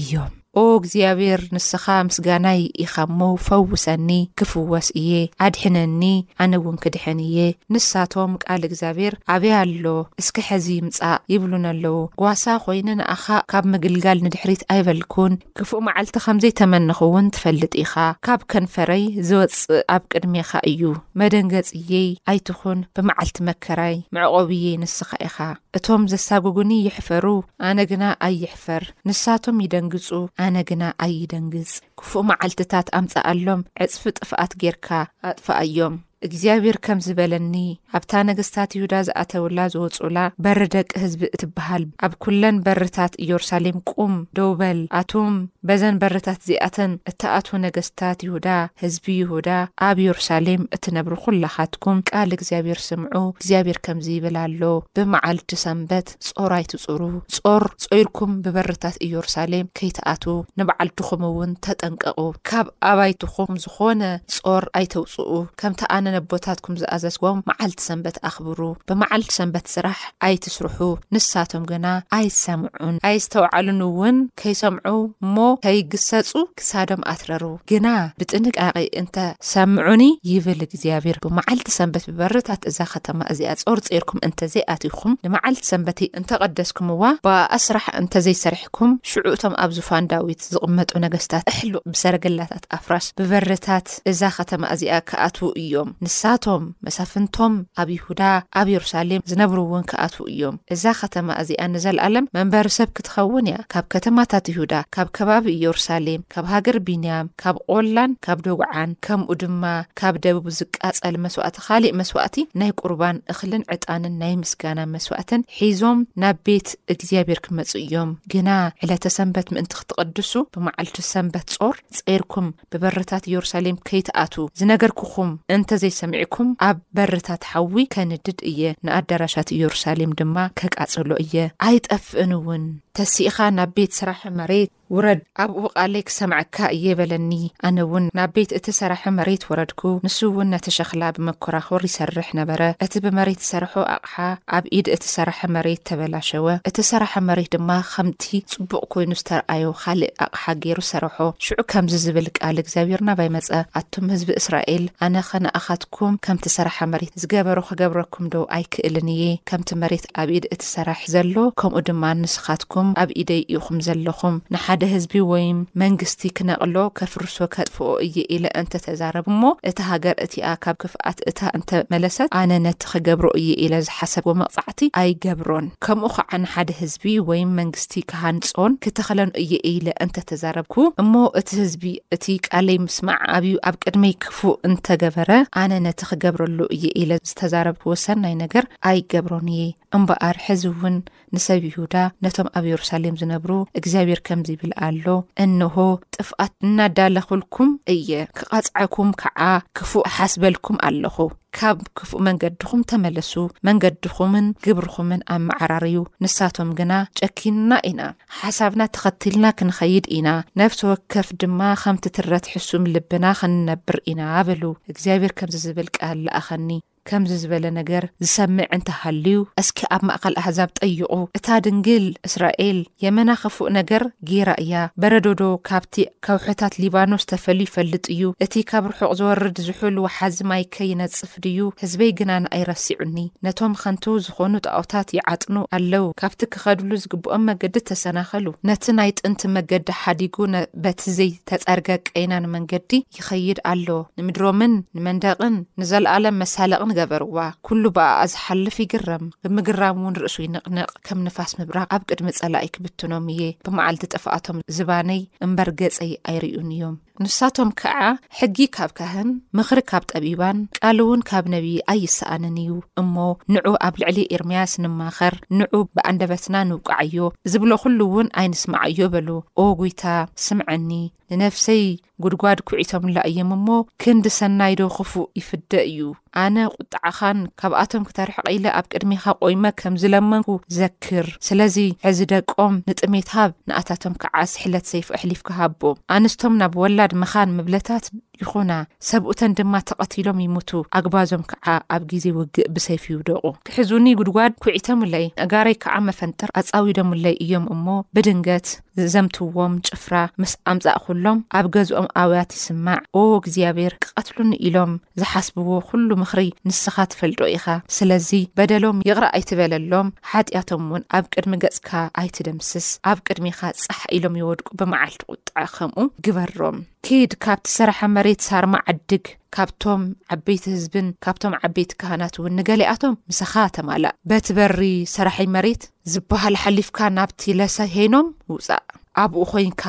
እዮም 0.00 0.32
ኦ 0.58 0.60
እግዚኣብሔር 0.78 1.40
ንስኻ 1.54 1.84
ምስጋናይ 2.08 2.60
ኢኻ 2.82 2.94
እሞ 3.08 3.20
ፈውሰኒ 3.46 4.10
ክፍወስ 4.38 4.88
እየ 5.00 5.10
ኣድሕነኒ 5.44 6.02
ኣነ 6.42 6.52
እውን 6.60 6.76
ክድሕን 6.82 7.18
እየ 7.26 7.38
ንሳቶም 7.74 8.32
ቃል 8.44 8.62
እግዚኣብሔር 8.68 9.14
ኣበይ 9.34 9.52
ኣሎ 9.60 9.84
እስኪ 10.22 10.36
ሕዚ 10.50 10.66
ይምጻእ 10.78 11.18
ይብሉን 11.32 11.64
ኣለዉ 11.72 11.94
ጓሳ 12.22 12.44
ኮይነ 12.64 12.88
ንኣኻ 13.00 13.24
ካብ 13.52 13.64
ምግልጋል 13.72 14.18
ንድሕሪት 14.26 14.62
ኣይበልኩን 14.74 15.32
ክፉእ 15.60 15.82
መዓልቲ 15.88 16.16
ኸም 16.26 16.38
ዘይተመንኹእውን 16.44 17.30
ትፈልጥ 17.36 17.72
ኢኻ 17.84 17.94
ካብ 18.28 18.40
ከንፈረይ 18.54 19.04
ዝወፅእ 19.28 19.82
ኣብ 19.96 20.02
ቅድሜኻ 20.12 20.50
እዩ 20.72 20.80
መደንገጽየይ 21.22 22.10
ኣይትኹን 22.32 22.80
ብመዓልቲ 22.96 23.36
መከራይ 23.50 23.96
ምዕቖብ 24.16 24.48
የይ 24.62 24.74
ንስኻ 24.84 25.10
ኢኻ 25.28 25.36
እቶም 25.78 26.02
ዘሳግጉኒ 26.12 26.72
ይሕፈሩ 26.86 27.26
ኣነ 27.68 27.78
ግና 27.90 28.04
ኣይሕፈር 28.26 28.84
ንሳቶም 29.08 29.58
ይደንግጹ 29.64 30.08
ኣነ 30.46 30.56
ግና 30.70 30.82
ኣይደንግጽ 31.06 31.72
ክፉእ 32.00 32.26
መዓልትታት 32.30 32.88
ኣምጽኣሎም 33.00 33.62
ዕጽፊ 33.86 34.02
ጥፍኣት 34.18 34.52
ጌርካ 34.62 34.88
ኣጥፋአዮም 35.30 35.94
እግዚኣብሔር 36.26 36.76
ከም 36.86 36.98
ዝበለኒ 37.06 37.54
ኣብታ 37.98 38.12
ነገስታት 38.28 38.70
ይሁዳ 38.76 38.94
ዝኣተውላ 39.08 39.58
ዘወፁላ 39.74 40.18
በሪ 40.44 40.60
ደቂ 40.74 40.90
ህዝቢ 41.02 41.22
እትበሃል 41.34 41.84
ኣብ 42.06 42.12
ኩለን 42.24 42.56
በሪታት 42.66 43.12
ኢየሩሳሌም 43.24 43.78
ቁም 43.92 44.14
ደውበል 44.38 44.80
ኣቶም 45.00 45.30
በዘን 45.68 45.96
በሪታት 46.02 46.40
እዚኣተን 46.44 46.92
እታኣት 47.10 47.46
ነገስታት 47.64 48.18
ይሁዳ 48.26 48.48
ህዝቢ 48.82 49.06
ይሁዳ 49.22 49.48
ኣብ 49.88 49.98
የሩሳሌም 50.06 50.62
እትነብሪ 50.76 51.14
ኩላካትኩም 51.24 51.98
ቃል 52.10 52.30
እግዚኣብሔር 52.38 52.80
ስምዑ 52.88 53.22
እግዚኣብሔር 53.40 53.78
ከምዚይብልኣሎ 53.88 54.62
ብመዓልዲ 54.98 55.50
ሰንበት 55.64 56.08
ጾር 56.28 56.50
ኣይትፁሩ 56.58 57.00
ጾር 57.38 57.66
ጾይርኩም 57.86 58.34
ብበሪታት 58.46 58.98
ኢየሩሳሌም 59.08 59.70
ከይትኣት 59.80 60.16
ንበዓልድኹም 60.58 61.22
እውን 61.30 61.50
ተጠንቀቑ 61.68 62.20
ካብ 62.50 62.66
ኣባይትኹም 62.92 63.54
ዝኾነ 63.66 64.02
ጾር 64.42 64.64
ኣይተውፅኡ 64.80 65.30
ከምተኣ 65.60 65.92
ነቦታትኩም 66.16 66.74
ዝኣዘዝዎም 66.80 67.38
መዓልቲ 67.50 67.80
ሰንበት 67.88 68.16
ኣኽብሩ 68.28 68.60
ብመዓልቲ 68.88 69.30
ሰንበት 69.38 69.66
ስራሕ 69.74 69.98
ኣይትስርሑ 70.28 70.78
ንሳቶም 71.14 71.62
ግና 71.70 71.86
ኣይትሰምዑን 72.18 72.96
ኣይዝተውዓሉንእውን 73.10 74.16
ከይሰምዑ 74.42 74.94
እሞ 75.24 75.36
ከይግሰፁ 75.64 76.32
ክሳዶም 76.60 77.02
ኣትረር 77.12 77.44
ግና 77.70 77.86
ብጥንቃቂ 78.20 78.74
እንተሰምዑኒ 79.02 80.04
ይብል 80.32 80.60
እግዚኣብር 80.68 81.18
ብመዓልቲ 81.26 81.68
ሰንበት 81.78 82.04
ብበርታት 82.10 82.62
እዛ 82.70 82.78
ኸተማ 82.92 83.18
እዚኣ 83.34 83.50
ጾርፅርኩም 83.64 84.20
እንተዘይኣትኹም 84.28 85.12
ንመዓልቲ 85.26 85.62
ሰንበቲ 85.72 86.00
እንተቐደስኩም 86.20 86.90
ዋ 87.02 87.12
ብኣስራሕ 87.26 87.86
እንተዘይሰርሕኩም 88.02 88.92
ሽዑ 89.12 89.26
እቶም 89.36 89.54
ኣብ 89.64 89.70
ዙፋን 89.78 90.08
ዳዊት 90.12 90.40
ዝቕመጡ 90.54 90.90
ነገስታት 91.06 91.44
ኣሕሉቅ 91.54 91.82
ብሰረግላታት 91.92 92.64
ኣፍራሽ 92.78 93.06
ብበርታት 93.20 93.88
እዛ 94.12 94.20
ኸተማ 94.38 94.62
እዚኣ 94.74 94.96
ክኣትዉ 95.10 95.48
እዮም 95.62 95.90
ንሳቶም 96.04 96.64
መሳፍንቶም 96.86 97.54
ኣብ 97.80 97.88
ይሁዳ 97.96 98.20
ኣብ 98.60 98.66
የሩሳሌም 98.74 99.22
ዝነብርእውን 99.30 99.84
ክኣትው 99.90 100.24
እዮም 100.32 100.56
እዛ 100.74 100.82
ከተማ 101.00 101.28
እዚኣ 101.42 101.62
ንዘለኣለም 101.74 102.28
መንበሪ 102.36 102.66
ሰብ 102.76 102.88
ክትኸውን 102.96 103.48
እያ 103.50 103.58
ካብ 103.72 103.86
ከተማታት 103.94 104.44
ይሁዳ 104.52 104.72
ካብ 104.96 105.08
ከባቢ 105.16 105.46
ኢየሩሳሌም 105.58 106.22
ካብ 106.34 106.44
ሃገር 106.52 106.78
ቢንያም 106.88 107.30
ካብ 107.42 107.56
ቆላን 107.72 108.12
ካብ 108.26 108.38
ደጉዓን 108.46 108.92
ከምኡ 109.06 109.30
ድማ 109.42 109.64
ካብ 110.00 110.14
ደቡብ 110.26 110.46
ዝቃፀል 110.58 111.16
መስዋእቲ 111.24 111.56
ካሊእ 111.68 111.94
መስዋእቲ 112.00 112.36
ናይ 112.60 112.70
ቁርባን 112.80 113.16
እኽልን 113.32 113.64
ዕጣንን 113.74 114.14
ናይ 114.22 114.34
ምስጋናን 114.42 114.90
መስዋእትን 114.94 115.42
ሒዞም 115.58 115.98
ናብ 116.22 116.36
ቤት 116.48 116.68
እግዚኣብሔር 116.92 117.40
ክመፁ 117.46 117.70
እዮም 117.84 118.10
ግና 118.32 118.48
ዕለተ 118.84 119.04
ሰንበት 119.16 119.48
ምእንቲ 119.54 119.72
ክትቅድሱ 119.80 120.32
ብመዓልቲ 120.54 120.96
ሰንበት 121.12 121.46
ጾር 121.60 121.74
ፅቂርኩም 121.96 122.46
ብበርታት 122.72 123.26
ኢየሩሳሌም 123.32 123.76
ከይትኣት 123.88 124.34
ዝነገርክኹም 124.60 125.30
እንዘ 125.56 125.82
ይሰሚዒኩም 125.90 126.48
ኣብ 126.68 126.78
በርታት 126.96 127.42
ሓዊ 127.52 127.74
ከንድድ 127.94 128.38
እየ 128.50 128.62
ንኣዳራሻት 128.86 129.48
ኢየሩሳሌም 129.56 130.12
ድማ 130.20 130.36
ከቃጽሎ 130.60 131.10
እየ 131.24 131.34
ኣይጠፍእንውን 131.68 132.64
ተሲኢኻ 132.98 133.38
ናብ 133.58 133.70
ቤት 133.78 133.92
ስራሕ 134.00 134.20
መሬት 134.40 134.70
ውረድ 134.96 135.20
ኣብኡ 135.44 135.62
ቓለይ 135.76 136.02
ክሰምዐካ 136.08 136.56
እየበለኒ 136.76 137.30
ኣነ 137.66 137.78
እውን 137.86 138.04
ናብ 138.18 138.30
ቤት 138.36 138.50
እቲ 138.58 138.66
ሰራሐ 138.80 139.02
መሬት 139.18 139.42
ወረድኩ 139.50 139.80
ንስ 140.04 140.16
እውን 140.28 140.48
ነቲ 140.54 140.66
ሸክላ 140.76 141.02
ብምኩራኽር 141.16 141.82
ይሰርሕ 141.88 142.28
ነበረ 142.38 142.60
እቲ 142.84 142.94
ብመሬት 143.04 143.40
ሰርሖ 143.48 143.72
ኣቕሓ 143.94 144.14
ኣብ 144.58 144.64
ኢድ 144.78 144.88
እቲ 144.94 145.04
ሰራሐ 145.14 145.40
መሬት 145.56 145.82
ተበላሸወ 145.90 146.46
እቲ 146.70 146.78
ሰራሐ 146.90 147.12
መሬት 147.30 147.50
ድማ 147.56 147.68
ከምቲ 147.92 148.24
ፅቡቕ 148.52 148.72
ኮይኑ 148.94 149.10
ዝተረኣዩ 149.20 149.64
ካልእ 149.82 150.12
ኣቕሓ 150.26 150.44
ገይሩ 150.62 150.78
ሰርሖ 150.92 151.16
ሽዑ 151.46 151.60
ከምዚ 151.72 151.94
ዝብል 152.06 152.28
ቃል 152.38 152.56
እግዚኣብሔርና 152.64 153.10
ባይ 153.20 153.30
መፀ 153.36 153.48
ኣቶም 153.82 154.06
ህዝቢ 154.14 154.30
እስራኤል 154.40 154.84
ኣነ 155.06 155.14
ኸነኣኻትኩም 155.30 156.16
ከምቲ 156.26 156.46
ሰራሐ 156.56 156.78
መሬት 156.94 157.14
ዝገበሩ 157.24 157.58
ክገብረኩም 157.70 158.26
ዶ 158.36 158.46
ኣይክእልን 158.58 159.10
እየ 159.16 159.22
ከምቲ 159.50 159.70
መሬት 159.84 160.06
ኣብ 160.22 160.28
ኢድ 160.38 160.46
እቲ 160.54 160.62
ሰራሕ 160.74 161.00
ዘሎ 161.16 161.34
ከምኡ 161.62 161.84
ድማ 161.90 162.02
ንስኻትኩም 162.24 162.88
ኣብ 163.04 163.10
ኢደይ 163.22 163.42
ኢኹም 163.58 163.78
ዘለኹም 163.88 164.36
ሓደ 164.78 164.86
ህዝቢ 164.94 165.12
ወይ 165.30 165.44
መንግስቲ 165.80 166.20
ክነቕሎ 166.38 166.74
ከፍርሶ 166.98 167.36
ከጥፍኦ 167.54 167.86
እየ 168.06 168.16
ኢለ 168.34 168.44
እንተተዛረብ 168.60 169.24
እሞ 169.32 169.40
እቲ 169.68 169.78
ሃገር 169.88 170.14
እቲኣ 170.24 170.44
ካብ 170.64 170.76
ክፍኣት 170.82 171.18
እታ 171.30 171.40
እንተመለሰት 171.58 172.28
ኣነ 172.40 172.50
ነቲ 172.66 172.82
ክገብሮ 172.90 173.26
እየ 173.40 173.48
ኢለ 173.64 173.74
ዝሓሰብ 173.86 174.26
ዎመቅፃዕቲ 174.30 174.80
ኣይገብሮን 175.00 175.66
ከምኡ 175.86 176.10
ከዓ 176.16 176.30
ንሓደ 176.42 176.68
ህዝቢ 176.80 177.04
ወይ 177.30 177.42
መንግስቲ 177.58 177.94
ክሃንፆን 178.12 178.74
ክተኸለኑ 178.86 179.30
እየ 179.44 179.52
ኢለ 179.72 179.88
እንተተዛረብኩ 180.06 180.76
እሞ 181.04 181.12
እቲ 181.40 181.48
ህዝቢ 181.62 181.84
እቲ 182.18 182.24
ቃለይ 182.50 182.78
ምስማዕ 182.86 183.18
ኣብዩ 183.38 183.54
ኣብ 183.70 183.78
ቅድመይ 183.86 184.14
ክፉእ 184.26 184.56
እንተገበረ 184.70 185.30
ኣነ 185.62 185.72
ነቲ 185.88 186.00
ክገብረሉ 186.12 186.60
እየ 186.78 186.84
ኢለ 187.02 187.12
ዝተዛረብኩ 187.30 187.84
ሰናይ 188.06 188.36
ነገር 188.44 188.64
ኣይገብሮን 188.92 189.50
እዩ 189.56 189.66
እምበኣር 189.96 190.36
ሕዚ 190.46 190.62
እውን 190.72 190.96
ንሰብ 191.34 191.62
ይሁዳ 191.70 191.94
ነቶም 192.24 192.48
ኣብ 192.58 192.64
የሩሳሌም 192.72 193.14
ዝነብሩ 193.20 193.52
እግዚኣብሔር 193.78 194.20
ከምዚ 194.26 194.48
ይብዩ 194.54 194.66
ኣሎ 194.86 195.06
እንሆ 195.44 195.76
ጥፍኣት 196.14 196.52
እናዳለኽልኩም 196.68 197.70
እየ 197.94 198.10
ክቐፅዐኩም 198.38 199.10
ከዓ 199.20 199.40
ክፉእ 199.78 200.06
ሓስበልኩም 200.16 200.78
ኣለኹ 200.88 201.16
ካብ 201.56 201.78
ክፉእ 201.98 202.22
መንገድኹም 202.28 202.80
ተመለሱ 202.90 203.32
መንገድኹምን 203.68 204.46
ግብርኹምን 204.66 205.20
ኣመዓራርዩ 205.36 205.96
ንሳቶም 206.24 206.70
ግና 206.80 206.92
ጨኪና 207.20 207.70
ኢና 207.90 208.00
ሓሳብና 208.40 208.82
ተኸቲልና 208.96 209.46
ክንኸይድ 209.60 210.06
ኢና 210.18 210.28
ነብተወከፍ 210.60 211.30
ድማ 211.42 211.60
ከምቲትረት 211.84 212.46
ሕሱም 212.54 212.84
ልብና 212.96 213.24
ክንነብር 213.40 213.98
ኢና 214.12 214.22
በሉ 214.48 214.62
እግዚኣብሄር 214.92 215.34
ከምዚ 215.40 215.56
ዝብልቃል 215.66 216.20
ለኣኸኒ 216.26 216.70
ከምዚ 217.08 217.32
ዝበለ 217.42 217.66
ነገር 217.80 218.04
ዝሰምዕ 218.24 218.66
እንተሃልዩ 218.76 219.38
እስኪ 219.60 219.78
ኣብ 219.94 220.02
ማእኸል 220.08 220.34
ኣሕዛብ 220.40 220.70
ጠይቁ 220.80 221.12
እታ 221.38 221.46
ድንግል 221.64 222.06
እስራኤል 222.28 222.78
የመና 223.04 223.30
ኽፉእ 223.42 223.70
ነገር 223.78 224.02
ጌራ 224.30 224.48
እያ 224.62 224.74
በረዶዶ 225.02 225.42
ካብቲ 225.68 225.96
ከውሑታት 226.26 226.74
ሊባኖስ 226.82 227.24
ተፈሉ 227.32 227.58
ይፈልጥ 227.66 228.04
እዩ 228.14 228.22
እቲ 228.46 228.54
ካብ 228.72 228.84
ርሑቕ 228.92 229.10
ዝወርድ 229.20 229.58
ዝሕሉ 229.68 229.96
ውሓዚ 230.06 230.36
ማይከ 230.52 230.76
ይነፅፍ 230.90 231.32
ድዩ 231.46 231.68
ህዝበይ 231.82 232.12
ግና 232.18 232.32
ንኣይረሲዑኒ 232.44 233.16
ነቶም 233.46 233.74
ከንቲ 233.82 234.04
ዝኾኑ 234.26 234.52
ጣዖታት 234.66 235.08
ይዓጥኑ 235.18 235.56
ኣለው 235.78 236.04
ካብቲ 236.22 236.40
ክኸድሉ 236.54 236.90
ዝግብኦም 237.04 237.44
መንገዲ 237.50 237.76
ተሰናኸሉ 237.92 238.46
ነቲ 238.70 238.84
ናይ 238.98 239.10
ጥንቲ 239.20 239.42
መገዲ 239.56 239.88
ሓዲጉ 240.02 240.36
በቲ 240.84 241.00
ዘይተፀርጋቀይና 241.20 242.32
ንመንገዲ 242.44 242.90
ይኸይድ 243.18 243.58
ኣሎ 243.72 243.88
ንምድሮምን 244.20 244.74
ንመንደቕን 244.98 245.54
ንዘለኣለም 245.80 246.38
መሳለቕን 246.44 246.94
ገበርዋ 246.98 247.38
ኩሉ 247.66 247.82
ብኣኣ 247.96 248.20
ዝሓልፍ 248.32 248.76
ይግረም 248.82 249.24
ብምግራም 249.42 249.98
እውን 250.02 250.14
ርእሱ 250.22 250.36
ይንቕንቕ 250.44 250.90
ከም 251.06 251.18
ንፋስ 251.26 251.50
ምብራቅ 251.58 251.88
ኣብ 251.96 252.02
ቅድሚ 252.10 252.28
ፀላ 252.38 252.54
ይክብትኖም 252.66 253.26
እየ 253.34 253.40
ብመዓልቲ 253.66 254.02
ጥፍኣቶም 254.14 254.58
ዝባነይ 254.76 255.20
እምበር 255.46 255.70
ገፀይ 255.80 256.12
ኣይርእዩን 256.30 256.70
እዮም 256.76 256.96
ንሳቶም 257.24 257.70
ከዓ 257.80 257.98
ሕጊ 258.38 258.58
ካብ 258.76 258.90
ካህን 258.98 259.30
ምክሪ 259.58 259.80
ካብ 259.90 260.02
ጠቢባን 260.12 260.58
ቃል 260.78 260.98
እውን 261.04 261.22
ካብ 261.30 261.44
ነቢዪ 261.54 261.76
ኣይስኣንን 261.94 262.56
እዩ 262.64 262.70
እሞ 263.02 263.14
ንዑ 263.54 263.66
ኣብ 263.86 263.94
ልዕሊ 264.02 264.18
ኤርምያስ 264.36 264.74
ንማኸር 264.84 265.36
ንዑ 265.58 265.74
ብኣንደበትና 265.96 266.56
ንውቃዓ 266.70 267.00
ዮ 267.16 267.30
ዝብሎ 267.52 267.70
ኩሉ 267.84 267.98
እውን 268.10 268.30
ኣይንስማዓ 268.42 268.82
ዮ 268.98 269.10
በሉ 269.14 269.28
ኦጉይታ 269.66 270.04
ስምዐኒ 270.46 270.90
ንነፍሰይ 271.32 271.82
ጉድጓድ 272.24 272.58
ኩዕቶምላ 272.68 273.18
እዮም 273.30 273.50
እሞ 273.56 273.66
ክንዲ 274.02 274.24
ሰናይዶ 274.36 274.80
ኽፉእ 274.94 275.26
ይፍደ 275.38 275.72
እዩ 275.90 275.98
ኣነ 276.44 276.56
ቁጣዕኻን 276.76 277.38
ካብኣቶም 277.60 278.06
ክተርሐ 278.08 278.36
ቀኢለ 278.46 278.64
ኣብ 278.78 278.86
ቅድሚኻ 278.92 279.24
ቆይመ 279.42 279.64
ከም 279.80 279.94
ዝለመንኩ 280.02 280.48
ዘክር 280.78 281.26
ስለዚ 281.48 281.76
ሕዚ 282.06 282.18
ደቆም 282.32 282.74
ንጥሜት 282.88 283.28
ሃብ 283.36 283.52
ንኣታቶም 283.70 284.14
ከዓ 284.22 284.34
ስሕለት 284.52 284.86
ሰይፉ 284.92 285.08
ኣሕሊፍካሃቦ 285.18 285.80
ኣንስቶም 286.16 286.56
ናብ 286.62 286.74
ወላድ 286.84 287.12
ምኻን 287.22 287.54
ምብለታት 287.58 288.04
ይኹና 288.42 288.72
ሰብኡተን 289.10 289.54
ድማ 289.60 289.74
ተቐቲሎም 289.90 290.42
ይምቱ 290.46 290.70
ኣግባዞም 290.98 291.46
ከዓ 291.52 291.66
ኣብ 291.94 292.02
ግዜ 292.10 292.24
ውግእ 292.38 292.68
ብሰይፉ 292.74 293.04
ይውደቑ 293.14 293.44
ክሕዙኒ 293.68 294.06
ጉድጓድ 294.20 294.52
ኩዕቶምለይ 294.64 295.26
ኣጋረይ 295.46 295.76
ከዓ 295.84 295.96
መፈንጥር 296.10 296.52
ኣጻዊዶምለይ 296.60 297.36
እዮም 297.46 297.64
እሞ 297.76 297.86
ብድንገት 298.16 298.66
ዘምትዎም 299.12 299.74
ጭፍራ 299.86 300.14
ምስ 300.42 300.52
ኣምጻእ 300.70 300.98
ኩሎም 301.04 301.38
ኣብ 301.58 301.66
ገዝኦም 301.74 302.06
ኣውያት 302.22 302.50
ይስማዕ 302.56 302.98
ኦ 303.18 303.22
እግዚኣብሔር 303.40 303.94
ክቐትሉኒ 304.04 304.52
ኢሎም 304.68 304.92
ዝሓስብዎ 305.20 305.68
ኩሉ 305.90 306.08
ምኽሪ 306.22 306.42
ንስኻ 306.68 306.96
ትፈልጦ 307.14 307.40
ኢኻ 307.56 307.66
ስለዚ 307.96 308.30
በደሎም 308.60 309.02
ይቕረ 309.10 309.24
ኣይትበለሎም 309.38 310.08
ሓጢኣቶም 310.32 310.84
ውን 310.94 311.04
ኣብ 311.18 311.24
ቅድሚ 311.34 311.54
ገጽካ 311.64 311.90
ኣይትደምስስ 312.22 312.88
ኣብ 313.10 313.18
ቅድሚኻ 313.28 313.60
ፀሓ 313.86 314.00
ኢሎም 314.18 314.38
ይወድቁ 314.42 314.68
ብመዓልቲ 314.80 315.20
ቁጥዐ 315.32 315.58
ከምኡ 315.76 316.04
ግበሮም 316.26 316.78
ኪድ 317.06 317.32
ካብቲ 317.44 317.66
ሰራሐ 317.76 317.98
መሬት 318.14 318.40
ሳርማዓድግ 318.48 319.24
ካብቶም 319.56 320.02
ዓበይቲ 320.34 320.64
ህዝብን 320.76 321.06
ካብቶም 321.24 321.54
ዓበይቲ 321.66 321.90
ካህናት 322.00 322.34
እውን 322.40 322.54
ንገሊኣቶም 322.58 323.14
ምስኻ 323.30 323.52
ተማላእ 323.76 324.14
በቲ 324.30 324.46
በሪ 324.58 324.80
ሰራሐይ 325.16 325.48
መሬት 325.56 325.82
ዝበሃል 326.12 326.56
ሓሊፍካ 326.62 326.98
ናብቲ 327.18 327.42
ለሰ 327.58 327.76
ሄኖም 327.96 328.26
ውፃእ 328.54 328.82
ኣብኡ 329.22 329.42
ኮንካ 329.52 329.84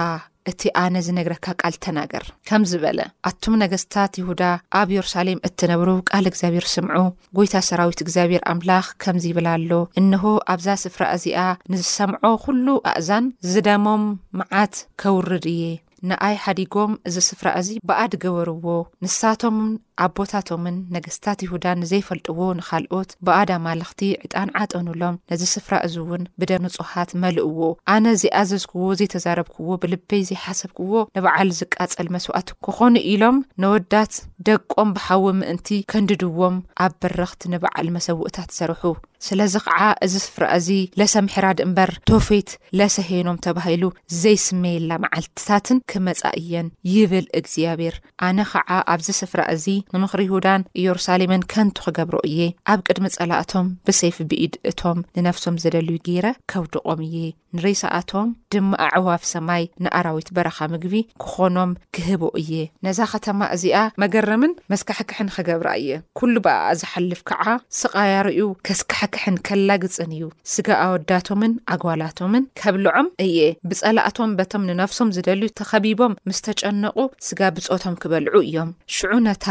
እቲ 0.50 0.62
ኣነ 0.84 0.96
ዝነግረካ 1.06 1.46
ቃል 1.62 1.74
ተናገር 1.86 2.24
ከምዝበለ 2.50 3.00
ኣቱም 3.30 3.56
ነገስታት 3.64 4.14
ይሁዳ 4.22 4.44
ኣብ 4.80 4.88
የሩሳሌም 4.96 5.42
እትነብሩ 5.48 5.90
ቃል 6.12 6.26
እግዚኣብሔር 6.30 6.66
ስምዑ 6.76 6.98
ጎይታ 7.40 7.54
ሰራዊት 7.70 8.00
እግዚኣብሔር 8.06 8.44
ኣምላኽ 8.54 8.88
ከምዚ 9.04 9.26
ይብላ 9.32 9.48
ኣሎ 9.58 9.74
እንሆ 10.02 10.24
ኣብዛ 10.54 10.70
ስፍራ 10.86 11.04
እዚኣ 11.18 11.42
ንዝሰምዖ 11.74 12.24
ኩሉ 12.46 12.68
ኣእዛን 12.92 13.28
ዝደሞም 13.52 14.06
መዓት 14.42 14.76
ከውርድ 15.04 15.48
እየ 15.56 15.62
ንኣይ 16.08 16.36
ሓዲጎም 16.44 16.92
እዚ 17.08 17.16
ስፍራ 17.30 17.48
እዚ 17.60 17.70
በኣዲ 17.90 18.12
ገበርዎ 18.26 18.66
ንሳቶምን 19.04 19.72
ኣብ 20.04 20.12
ቦታቶምን 20.18 20.76
ነገስታት 20.96 21.40
ይሁዳ 21.46 21.66
ዘይፈልጥዎ 21.92 22.40
ንካልኦት 22.60 23.10
ብኣዳ 23.26 23.50
ኣማልኽቲ 23.60 24.02
ዕጣን 24.26 24.52
ዓጠኑሎም 24.62 25.16
ነዚ 25.32 25.42
ስፍራ 25.56 25.74
እዚ 25.88 25.96
እውን 26.04 26.24
ብደ 26.42 26.52
ንፁሃት 26.66 27.10
መልእዎ 27.24 27.58
ኣነ 27.96 28.06
ዘይኣዘዝክዎ 28.22 28.84
ዘይተዛረብክዎ 29.02 29.68
ብልበይ 29.84 30.24
ዘይሓሰብክዎ 30.30 30.94
ንበዓል 31.18 31.52
ዝቃፀል 31.60 32.10
መስዋኣት 32.18 32.52
ክኾኑ 32.68 32.96
ኢሎም 33.12 33.38
ነወዳት 33.64 34.14
ደቆም 34.50 34.90
ብሃዊ 34.98 35.24
ምእንቲ 35.42 35.70
ከንድድዎም 35.94 36.58
ኣብ 36.86 36.96
በረኽቲ 37.04 37.44
ንበዓል 37.56 37.88
መሰውእታት 37.98 38.50
ዘርሑ 38.60 38.84
ስለዚ 39.28 39.54
ከዓ 39.64 39.80
እዚ 40.06 40.14
ስፍራ 40.26 40.44
እዚ 40.58 40.68
ለሰምሕራድ 41.00 41.58
እምበር 41.64 41.90
ቶፌት 42.10 42.50
ለሰሄኖም 42.80 43.40
ተባሂሉ 43.46 43.84
ዘይስመየላ 44.22 44.92
መዓልትታትን 45.04 45.82
ክመፃ 45.92 46.22
እየን 46.42 46.68
ይብል 46.94 47.26
እግዚኣብሔር 47.40 47.96
ኣነ 48.28 48.40
ከዓ 48.52 48.70
ኣብዚ 48.94 49.08
ስፍራ 49.22 49.40
እዚ 49.56 49.66
ንምኽሪ 49.94 50.22
ይሁዳን 50.28 50.62
ኢየሩሳሌምን 50.80 51.46
ከንቱ 51.52 51.78
ክገብሮ 51.86 52.16
እየ 52.30 52.40
ኣብ 52.72 52.80
ቅድሚ 52.88 53.06
ጸላእቶም 53.16 53.68
ብሰይፍ 53.88 54.18
ብኢድ 54.30 54.56
እቶም 54.72 54.98
ንነፍሶም 55.16 55.56
ዝደልዩ 55.64 55.96
ገይረ 56.08 56.28
ከውድቖም 56.52 57.00
እየ 57.08 57.18
ንርስኣቶም 57.58 58.28
ድማ 58.54 58.72
ኣዕዋፍ 58.88 59.24
ሰማይ 59.32 59.64
ንኣራዊት 59.84 60.28
በረኻ 60.38 60.58
ምግቢ 60.74 60.96
ክኾኖም 61.24 61.72
ክህቦ 61.96 62.24
እየ 62.42 62.52
ነዛ 62.86 63.00
ኸተማ 63.14 63.40
እዚኣ 63.56 63.80
መገረምን 64.04 64.54
መስካሕክሕን 64.74 65.32
ክገብራ 65.38 65.70
እየ 65.82 65.98
ኩሉ 66.20 66.36
ብኣኣ 66.48 66.68
ዝሓልፍ 66.82 67.22
ከዓ 67.32 67.46
ስቓ 67.80 67.96
ያርኡ 68.14 68.46
ከስካሕክሕን 68.70 69.40
ከላግፅን 69.50 70.14
እዩ 70.18 70.26
ስጋ 70.54 70.70
ኣወዳቶምን 70.86 71.56
ኣግላቶምን 71.76 72.46
ከብልዖም 72.62 73.10
እየ 73.28 73.40
ብጸላእቶም 73.72 74.38
በቶም 74.42 74.68
ንነፍሶም 74.72 75.14
ዝደልዩ 75.18 75.52
ተኸቢቦም 75.62 76.18
ምስ 76.30 76.42
ተጨነቑ 76.50 76.98
ስጋ 77.30 77.42
ብጾቶም 77.58 78.00
ክበልዑ 78.04 78.38
እዮም 78.50 78.72
ሽዑነታ 78.98 79.46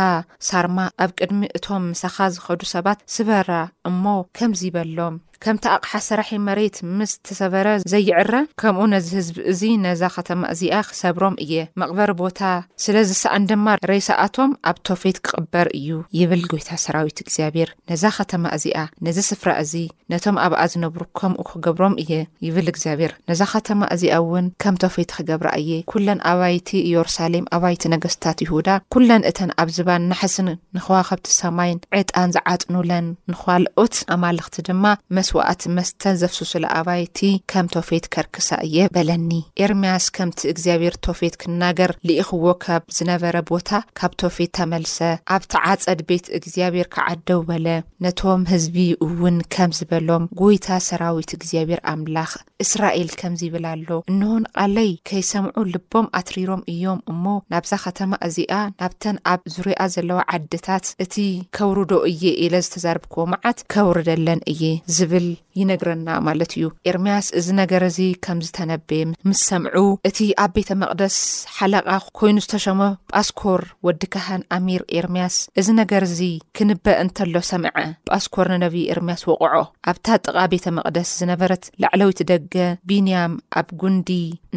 ሳርማ 0.46 0.78
ኣብ 1.02 1.10
ቅድሚ 1.18 1.40
እቶም 1.56 1.82
ምሳኻ 1.92 2.16
ዝኸዱ 2.34 2.60
ሰባት 2.74 2.98
ስበራ 3.14 3.50
እሞ 3.90 4.04
ከምዙ 4.36 4.60
በሎም 4.74 5.14
ከምቲ 5.44 5.64
ኣቕሓ 5.74 5.92
ሰራሒ 6.06 6.30
መሬት 6.46 6.76
ምስ 6.98 7.12
ተሰበረ 7.26 7.66
ዘይዕረ 7.92 8.34
ከምኡ 8.60 8.82
ነዚ 8.92 9.08
ህዝቢ 9.18 9.36
እዚ 9.52 9.60
ነዛ 9.84 10.02
ከተማ 10.16 10.40
እዚኣ 10.54 10.76
ክሰብሮም 10.88 11.34
እየ 11.44 11.52
መቕበሪ 11.80 12.12
ቦታ 12.22 12.40
ስለዝሰኣን 12.84 13.44
ድማ 13.50 13.66
ሬሳኣቶም 13.90 14.50
ኣብ 14.70 14.76
ቶፌት 14.88 15.18
ክቅበር 15.26 15.66
እዩ 15.78 15.88
ይብል 16.20 16.42
ጎይታ 16.52 16.70
ሰራዊት 16.84 17.18
እግዚኣብሔር 17.24 17.70
ነዛ 17.90 18.02
ከተማ 18.18 18.44
እዚኣ 18.56 18.80
ነዚ 19.08 19.16
ስፍራ 19.30 19.50
እዚ 19.66 19.72
ነቶም 20.12 20.36
ኣብኣ 20.46 20.60
ዝነብሩ 20.72 21.02
ከምኡ 21.20 21.46
ክገብሮም 21.50 21.94
እየ 22.04 22.12
ይብል 22.46 22.66
እግዚኣብሔር 22.72 23.12
ነዛ 23.30 23.40
ከተማ 23.52 23.80
እዚኣ 23.94 24.14
እውን 24.24 24.46
ከም 24.64 24.74
ቶፌት 24.84 25.10
ክገብራ 25.16 25.48
እየ 25.62 25.70
ኩለን 25.92 26.20
ኣባይቲ 26.32 26.68
ኢየሩሳሌም 26.90 27.48
ኣባይቲ 27.56 27.82
ነገስታት 27.94 28.38
ይሁዳ 28.46 28.68
ኩለን 28.94 29.26
እተን 29.32 29.50
ኣብ 29.60 29.68
ዝባን 29.78 30.02
ናሕስን 30.10 30.48
ንክዋኸብቲ 30.76 31.26
ሰማይን 31.40 31.80
ዕጣን 32.02 32.32
ዝዓጥኑለን 32.36 33.06
ንክዋልኦት 33.32 33.94
ኣማለኽቲ 34.16 34.56
ድማ 34.70 34.84
ስዋኣት 35.28 35.62
መስተን 35.76 36.14
ዘፍሱሱለ 36.20 36.64
ኣባይቲ 36.78 37.18
ከም 37.50 37.66
ቶፌት 37.74 38.04
ከርክሳ 38.14 38.48
እየ 38.66 38.76
በለኒ 38.94 39.30
ኤርምያስ 39.64 40.04
ከምቲ 40.16 40.40
እግዚኣብሔር 40.52 40.94
ቶፌት 41.06 41.34
ክናገር 41.42 41.90
ልኢኽዎ 42.08 42.46
ካብ 42.64 42.82
ዝነበረ 42.96 43.36
ቦታ 43.50 43.70
ካብ 44.00 44.12
ቶፌት 44.22 44.50
ተመልሰ 44.58 44.98
ኣብቲ 45.36 45.52
ዓፀድ 45.72 46.00
ቤት 46.10 46.26
እግዚኣብሔር 46.38 46.88
ክዓደው 46.94 47.40
በለ 47.50 47.66
ነቶም 48.06 48.42
ህዝቢ 48.52 48.76
እውን 49.06 49.38
ከም 49.56 49.72
ዝበሎም 49.78 50.24
ጎይታ 50.40 50.66
ሰራዊት 50.88 51.32
እግዚኣብሔር 51.38 51.82
ኣምላኽ 51.92 52.32
እስራኤል 52.66 53.10
ከምዝይብላ 53.20 53.64
ኣሎ 53.76 53.90
እንሆን 54.12 54.46
ቃለይ 54.62 54.90
ከይሰምዑ 55.10 55.56
ልቦም 55.74 56.06
ኣትሪሮም 56.20 56.62
እዮም 56.74 57.02
እሞ 57.14 57.24
ናብዛ 57.54 57.72
ከተማ 57.84 58.12
እዚኣ 58.28 58.54
ናብተን 58.80 59.18
ኣብ 59.34 59.40
ዙሪኣ 59.56 59.80
ዘለዋ 59.96 60.18
ዓድታት 60.38 60.86
እቲ 61.06 61.14
ከውርዶ 61.58 61.92
እየ 62.12 62.22
ኢለ 62.46 62.54
ዝተዛርብክዎ 62.68 63.22
መዓት 63.34 63.58
ከውርደለን 63.74 64.42
እየ 64.54 64.62
ل 65.18 65.32
ይነግረና 65.60 66.08
ማለት 66.28 66.50
እዩ 66.58 66.66
ኤርምያስ 66.90 67.26
እዚ 67.38 67.46
ነገር 67.62 67.82
እዚ 67.90 67.98
ከም 68.24 68.38
ዝተነብ 68.46 68.90
ምስ 69.28 69.40
ሰምዑ 69.50 69.76
እቲ 70.08 70.18
ኣብ 70.44 70.50
ቤተ 70.56 70.70
መቅደስ 70.82 71.16
ሓለቓ 71.58 71.88
ኮይኑ 72.18 72.36
ዝተሸመ 72.44 72.80
ጳስኮር 73.18 73.62
ወዲካህን 73.86 74.42
ኣሚር 74.56 74.82
ኤርምያስ 74.98 75.36
እዚ 75.60 75.68
ነገር 75.80 76.04
ዚ 76.16 76.20
ክንበአ 76.58 76.96
እንተሎ 77.04 77.34
ሰምዐ 77.50 77.76
ጳስኮር 78.14 78.46
ንነብዪ 78.54 78.84
ኤርምያስ 78.94 79.22
ወቕዖ 79.30 79.52
ኣብታ 79.92 80.06
ጥቃ 80.24 80.36
ቤተ 80.54 80.66
መቅደስ 80.78 81.10
ዝነበረት 81.20 81.64
ላዕለዊት 81.84 82.20
ደገ 82.32 82.54
ቢንያም 82.90 83.34
ኣብ 83.60 83.68
ጉንዲ 83.82 84.10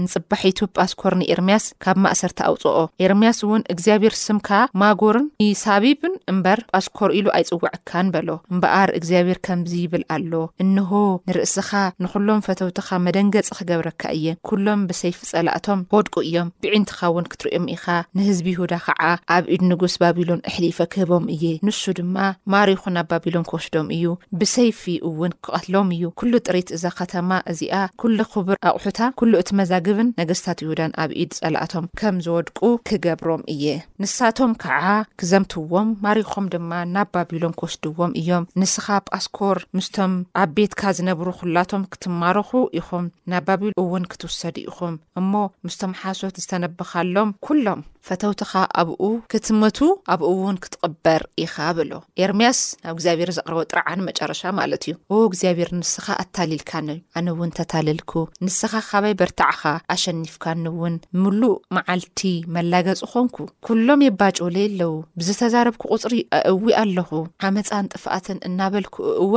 ንፅባሒቱ 0.03 0.59
ጳስኮር 0.79 1.13
ንኤርምያስ 1.21 1.63
ካብ 1.83 1.97
ማእሰርቲ 2.03 2.39
ኣውፅኦ 2.49 2.77
ኤርምያስ 3.05 3.39
እውን 3.45 3.63
እግዚኣብሄር 3.73 4.13
ስምካ 4.25 4.49
ማጎርን 4.81 5.27
ሳቢብን 5.63 6.13
እምበር 6.31 6.59
ጳስኮር 6.75 7.09
ኢሉ 7.19 7.27
ኣይፅውዕካን 7.37 8.07
በሎ 8.13 8.29
እምበኣር 8.53 8.89
እግዚኣብሔር 8.99 9.39
ከምዚ 9.47 9.73
ይብል 9.83 10.03
ኣሎ 10.15 10.33
ን 10.71 10.87
ንርእስኻ 10.91 11.69
ንኩሎም 12.03 12.39
ፈተውትካ 12.45 12.89
መደንገፂ 13.05 13.47
ክገብረካ 13.57 14.01
እየ 14.17 14.25
ኩሎም 14.47 14.81
ብሰይፊ 14.89 15.19
ፀላእቶም 15.31 15.79
ክወድቁ 15.91 16.15
እዮም 16.27 16.49
ብዒንትካ 16.63 16.99
እውን 17.11 17.25
ክትርዮም 17.31 17.65
ኢካ 17.75 17.85
ንህዝቢ 18.17 18.47
ይሁዳ 18.53 18.73
ከዓ 18.85 19.03
ኣብ 19.35 19.45
ኢድ 19.55 19.61
ንጉስ 19.71 19.93
ባቢሎን 20.03 20.41
ኣሕሊፈ 20.51 20.77
ክህቦም 20.93 21.25
እየ 21.35 21.43
ንሱ 21.67 21.81
ድማ 21.99 22.15
ማሪኩ 22.53 22.83
ናብ 22.95 23.07
ባቢሎን 23.11 23.45
ክወስዶም 23.49 23.87
እዩ 23.97 24.03
ብሰይፊ 24.39 24.81
እውን 25.09 25.33
ክቐትሎም 25.45 25.89
እዩ 25.97 26.03
ኩሉ 26.21 26.33
ጥሪት 26.47 26.69
እዛ 26.77 26.85
ከተማ 26.99 27.29
እዚኣ 27.53 27.75
ኩሉ 28.03 28.17
ክቡር 28.33 28.57
ኣቑሑታ 28.71 28.99
ኩሉ 29.21 29.31
እቲ 29.43 29.49
መዛግብን 29.61 30.09
ነገስታት 30.21 30.59
ይሁዳን 30.65 30.95
ኣብ 31.05 31.11
ኢድ 31.23 31.31
ፀላእቶም 31.41 31.87
ከም 32.01 32.17
ዝወድቁ 32.27 32.59
ክገብሮም 32.89 33.43
እየ 33.55 33.65
ንሳቶም 34.05 34.51
ከዓ 34.65 34.83
ክዘምትዎም 35.21 35.89
ማሪኾም 36.07 36.45
ድማ 36.55 36.71
ናብ 36.95 37.07
ባቢሎን 37.15 37.55
ክወስድዎም 37.61 38.11
እዮም 38.23 38.47
ንስካ 38.61 38.87
ጳስኮር 39.11 39.57
ምስቶም 39.79 40.13
ኣብ 40.43 40.49
ቤት 40.59 40.71
ዝነብሩ 40.97 41.27
ኩላቶም 41.39 41.83
ክትማርኩ 41.93 42.51
ኢኹም 42.79 43.05
ናብ 43.31 43.43
ባቢሉ 43.47 43.71
እውን 43.83 44.03
ክትውሰዱ 44.11 44.57
ኢኹም 44.69 44.95
እሞ 45.19 45.31
ምስቶም 45.65 45.93
ሓሶት 46.01 46.35
ዝተነብካሎም 46.43 47.29
ኩሎም 47.45 47.81
ፈተውትካ 48.07 48.53
ኣብኡ 48.81 49.01
ክትመቱ 49.31 49.77
ኣብኡ 50.13 50.29
ውን 50.43 50.55
ክትቅበር 50.63 51.21
ኢኻ 51.43 51.55
ብሎ 51.77 51.91
ኤርምያስ 52.25 52.59
ኣብ 52.89 52.93
እግዚኣብሔር 52.95 53.29
ዘቅር 53.37 53.57
ጥርዓኒ 53.71 53.99
መጨረሻ 54.07 54.41
ማለት 54.59 54.85
እዩ 54.91 55.17
እግዚኣብሔር 55.27 55.69
ንስካ 55.79 56.07
ኣታሊልካኒ 56.23 56.87
ኣነ 57.19 57.27
ውን 57.39 57.51
ተታልልኩ 57.57 58.11
ንስኻ 58.45 58.73
ካበይ 58.87 59.13
በርታዕካ 59.19 59.61
ኣሸኒፍካኒእውን 59.95 60.95
ምሉእ 61.23 61.55
መዓልቲ 61.77 62.23
መላገፁ 62.55 63.03
ኮንኩ 63.13 63.37
ኩሎም 63.67 64.03
የባጭወሉ 64.07 64.57
የለዉ 64.63 64.91
ብዝተዛረብኩ 65.21 65.83
ቅፅሪ 65.93 66.15
ኣእዊ 66.39 66.67
ኣለኹ 66.81 67.11
ዓመፃን 67.49 67.83
እንጥፍኣትን 67.85 68.41
እናበልኩ 68.49 68.97
እእው 69.21 69.35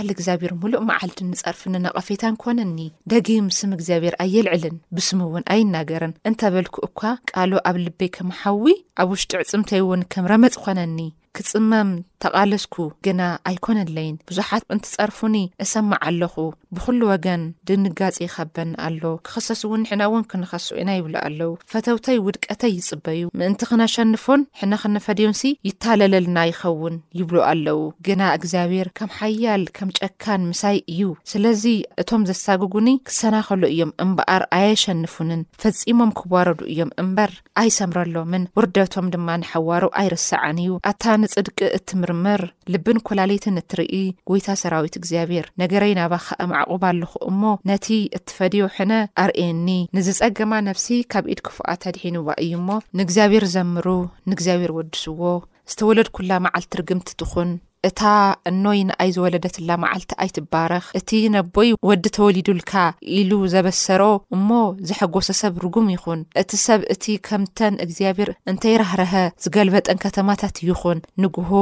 ኣለኹ 0.00 0.44
ሙሉእ 0.62 0.82
መዓልቲ 0.88 1.18
ንፃርፍ 1.30 1.60
ናቐፈታን 1.84 2.34
ኮነኒ 2.42 2.78
ደጊም 3.12 3.46
ስም 3.58 3.70
እግዚኣብሔር 3.76 4.14
ኣየልዕልን 4.24 4.76
ብስም 4.96 5.20
እውን 5.26 5.44
ኣይናገርን 5.54 6.16
እንተበልክ 6.30 6.74
እኳ 6.88 7.00
ቃል 7.30 7.52
ኣብ 7.68 7.76
ልበይ 7.84 8.10
ከም 8.16 8.30
ሓዊ 8.40 8.64
ኣብ 9.02 9.10
ውሽጢ 9.14 9.32
ዕፅምንተይ 9.44 9.82
ውን 9.90 10.02
ከም 10.14 10.26
ረመፅ 10.32 10.54
ኮነኒ 10.64 10.98
ክፅመም 11.38 11.88
ተቓለስኩ 12.24 12.76
ግና 13.06 13.20
ኣይኮነለይን 13.50 14.16
ብዙሓት 14.28 14.62
እንትፀርፉኒ 14.74 15.36
እሰማዕ 15.64 15.98
ኣለኹ 16.08 16.34
ብኩሉ 16.76 17.00
ወገን 17.12 17.42
ድንጋፂ 17.68 18.16
ይከበኒ 18.26 18.70
ኣሎ 18.86 19.02
ክክሰስ 19.26 19.60
እውን 19.66 19.82
ንሕና 19.84 20.02
እውን 20.08 20.24
ክነኸሱ 20.30 20.68
ኢና 20.80 20.90
ይብሉ 20.98 21.14
ኣለው 21.26 21.52
ፈተውተይ 21.72 22.18
ውድቀተይ 22.26 22.72
ይፅበዩ 22.78 23.20
ምእንቲ 23.40 23.60
ክነሸንፎን 23.70 24.42
ሕነ 24.60 24.72
ክነፈድዮምሲ 24.82 25.42
ይታለለልና 25.68 26.38
ይኸውን 26.50 26.96
ይብሉ 27.20 27.36
ኣለው 27.50 27.80
ግና 28.08 28.20
እግዚኣብሔር 28.38 28.90
ከም 29.00 29.10
ሓያል 29.18 29.62
ከም 29.78 29.90
ጨካን 30.00 30.42
ምሳይ 30.50 30.76
እዩ 30.94 31.04
ስለዚ 31.32 31.64
እቶም 32.04 32.24
ዘሳግጉኒ 32.30 32.88
ክሰናኸሉ 33.10 33.62
እዮም 33.72 33.94
እምበኣር 34.06 34.42
ኣያሸንፉንን 34.58 35.42
ፈፂሞም 35.64 36.10
ክዋረዱ 36.20 36.60
እዮም 36.74 36.92
እምበር 37.04 37.30
ኣይሰምረሎምን 37.62 38.42
ውርደቶም 38.58 39.06
ድማ 39.14 39.28
ንሓዋሩ 39.42 39.82
ኣይርስዓን 40.02 40.58
እዩ 40.66 40.72
ኣታ 40.90 41.02
ን 41.22 41.32
ፅድቂ 41.36 41.58
እ 41.78 42.02
ርምር 42.10 42.42
ልብን 42.72 42.98
ኮላሌትን 43.08 43.58
እትርኢ 43.62 43.96
ጎይታ 44.30 44.48
ሰራዊት 44.62 44.94
እግዚኣብሄር 45.00 45.46
ነገረይ 45.62 45.92
ናባ 46.00 46.12
ከኣማዕቑባ 46.26 46.82
ኣለኹ 46.92 47.12
እሞ 47.30 47.42
ነቲ 47.70 47.86
እትፈደዮ 48.18 48.64
ሕነ 48.76 48.92
ኣርእየኒ 49.24 49.68
ንዝፀገማ 49.98 50.52
ነፍሲ 50.70 50.88
ካብ 51.12 51.26
ኢድ 51.34 51.42
ክፉኣ 51.48 51.66
ተድሒ 51.84 52.02
ንዋ 52.16 52.28
እዩ 52.46 52.52
እሞ 52.60 52.68
ንእግዚኣብሔር 53.00 53.46
ዘምሩ 53.54 53.86
ንእግዚኣብሔር 54.32 54.74
ወድስዎ 54.80 55.22
ዝተወለድኩላ 55.70 56.32
መዓልቲ 56.44 56.72
ርግምቲ 56.80 57.10
ትኹን 57.20 57.48
እታ 57.88 58.02
እኖይ 58.50 58.80
ንኣይ 58.88 59.10
ዝወለደትላ 59.16 59.70
መዓልቲ 59.82 60.12
ኣይትባረኽ 60.22 60.86
እቲ 60.98 61.10
ነቦይ 61.34 61.68
ወዲ 61.88 62.04
ተወሊዱልካ 62.16 62.72
ኢሉ 63.18 63.30
ዘበሰሮ 63.52 64.02
እሞ 64.36 64.48
ዘሐጎሰ 64.88 65.28
ሰብ 65.40 65.56
ርጉም 65.64 65.86
ይኹን 65.94 66.20
እቲ 66.42 66.50
ሰብ 66.66 66.80
እቲ 66.94 67.04
ከምተን 67.28 67.74
እግዚኣብሔር 67.86 68.30
እንተይራህርሀ 68.52 69.14
ዝገልበጠን 69.44 70.02
ከተማታት 70.04 70.58
ይኹን 70.70 71.00
ንጉሆ 71.24 71.52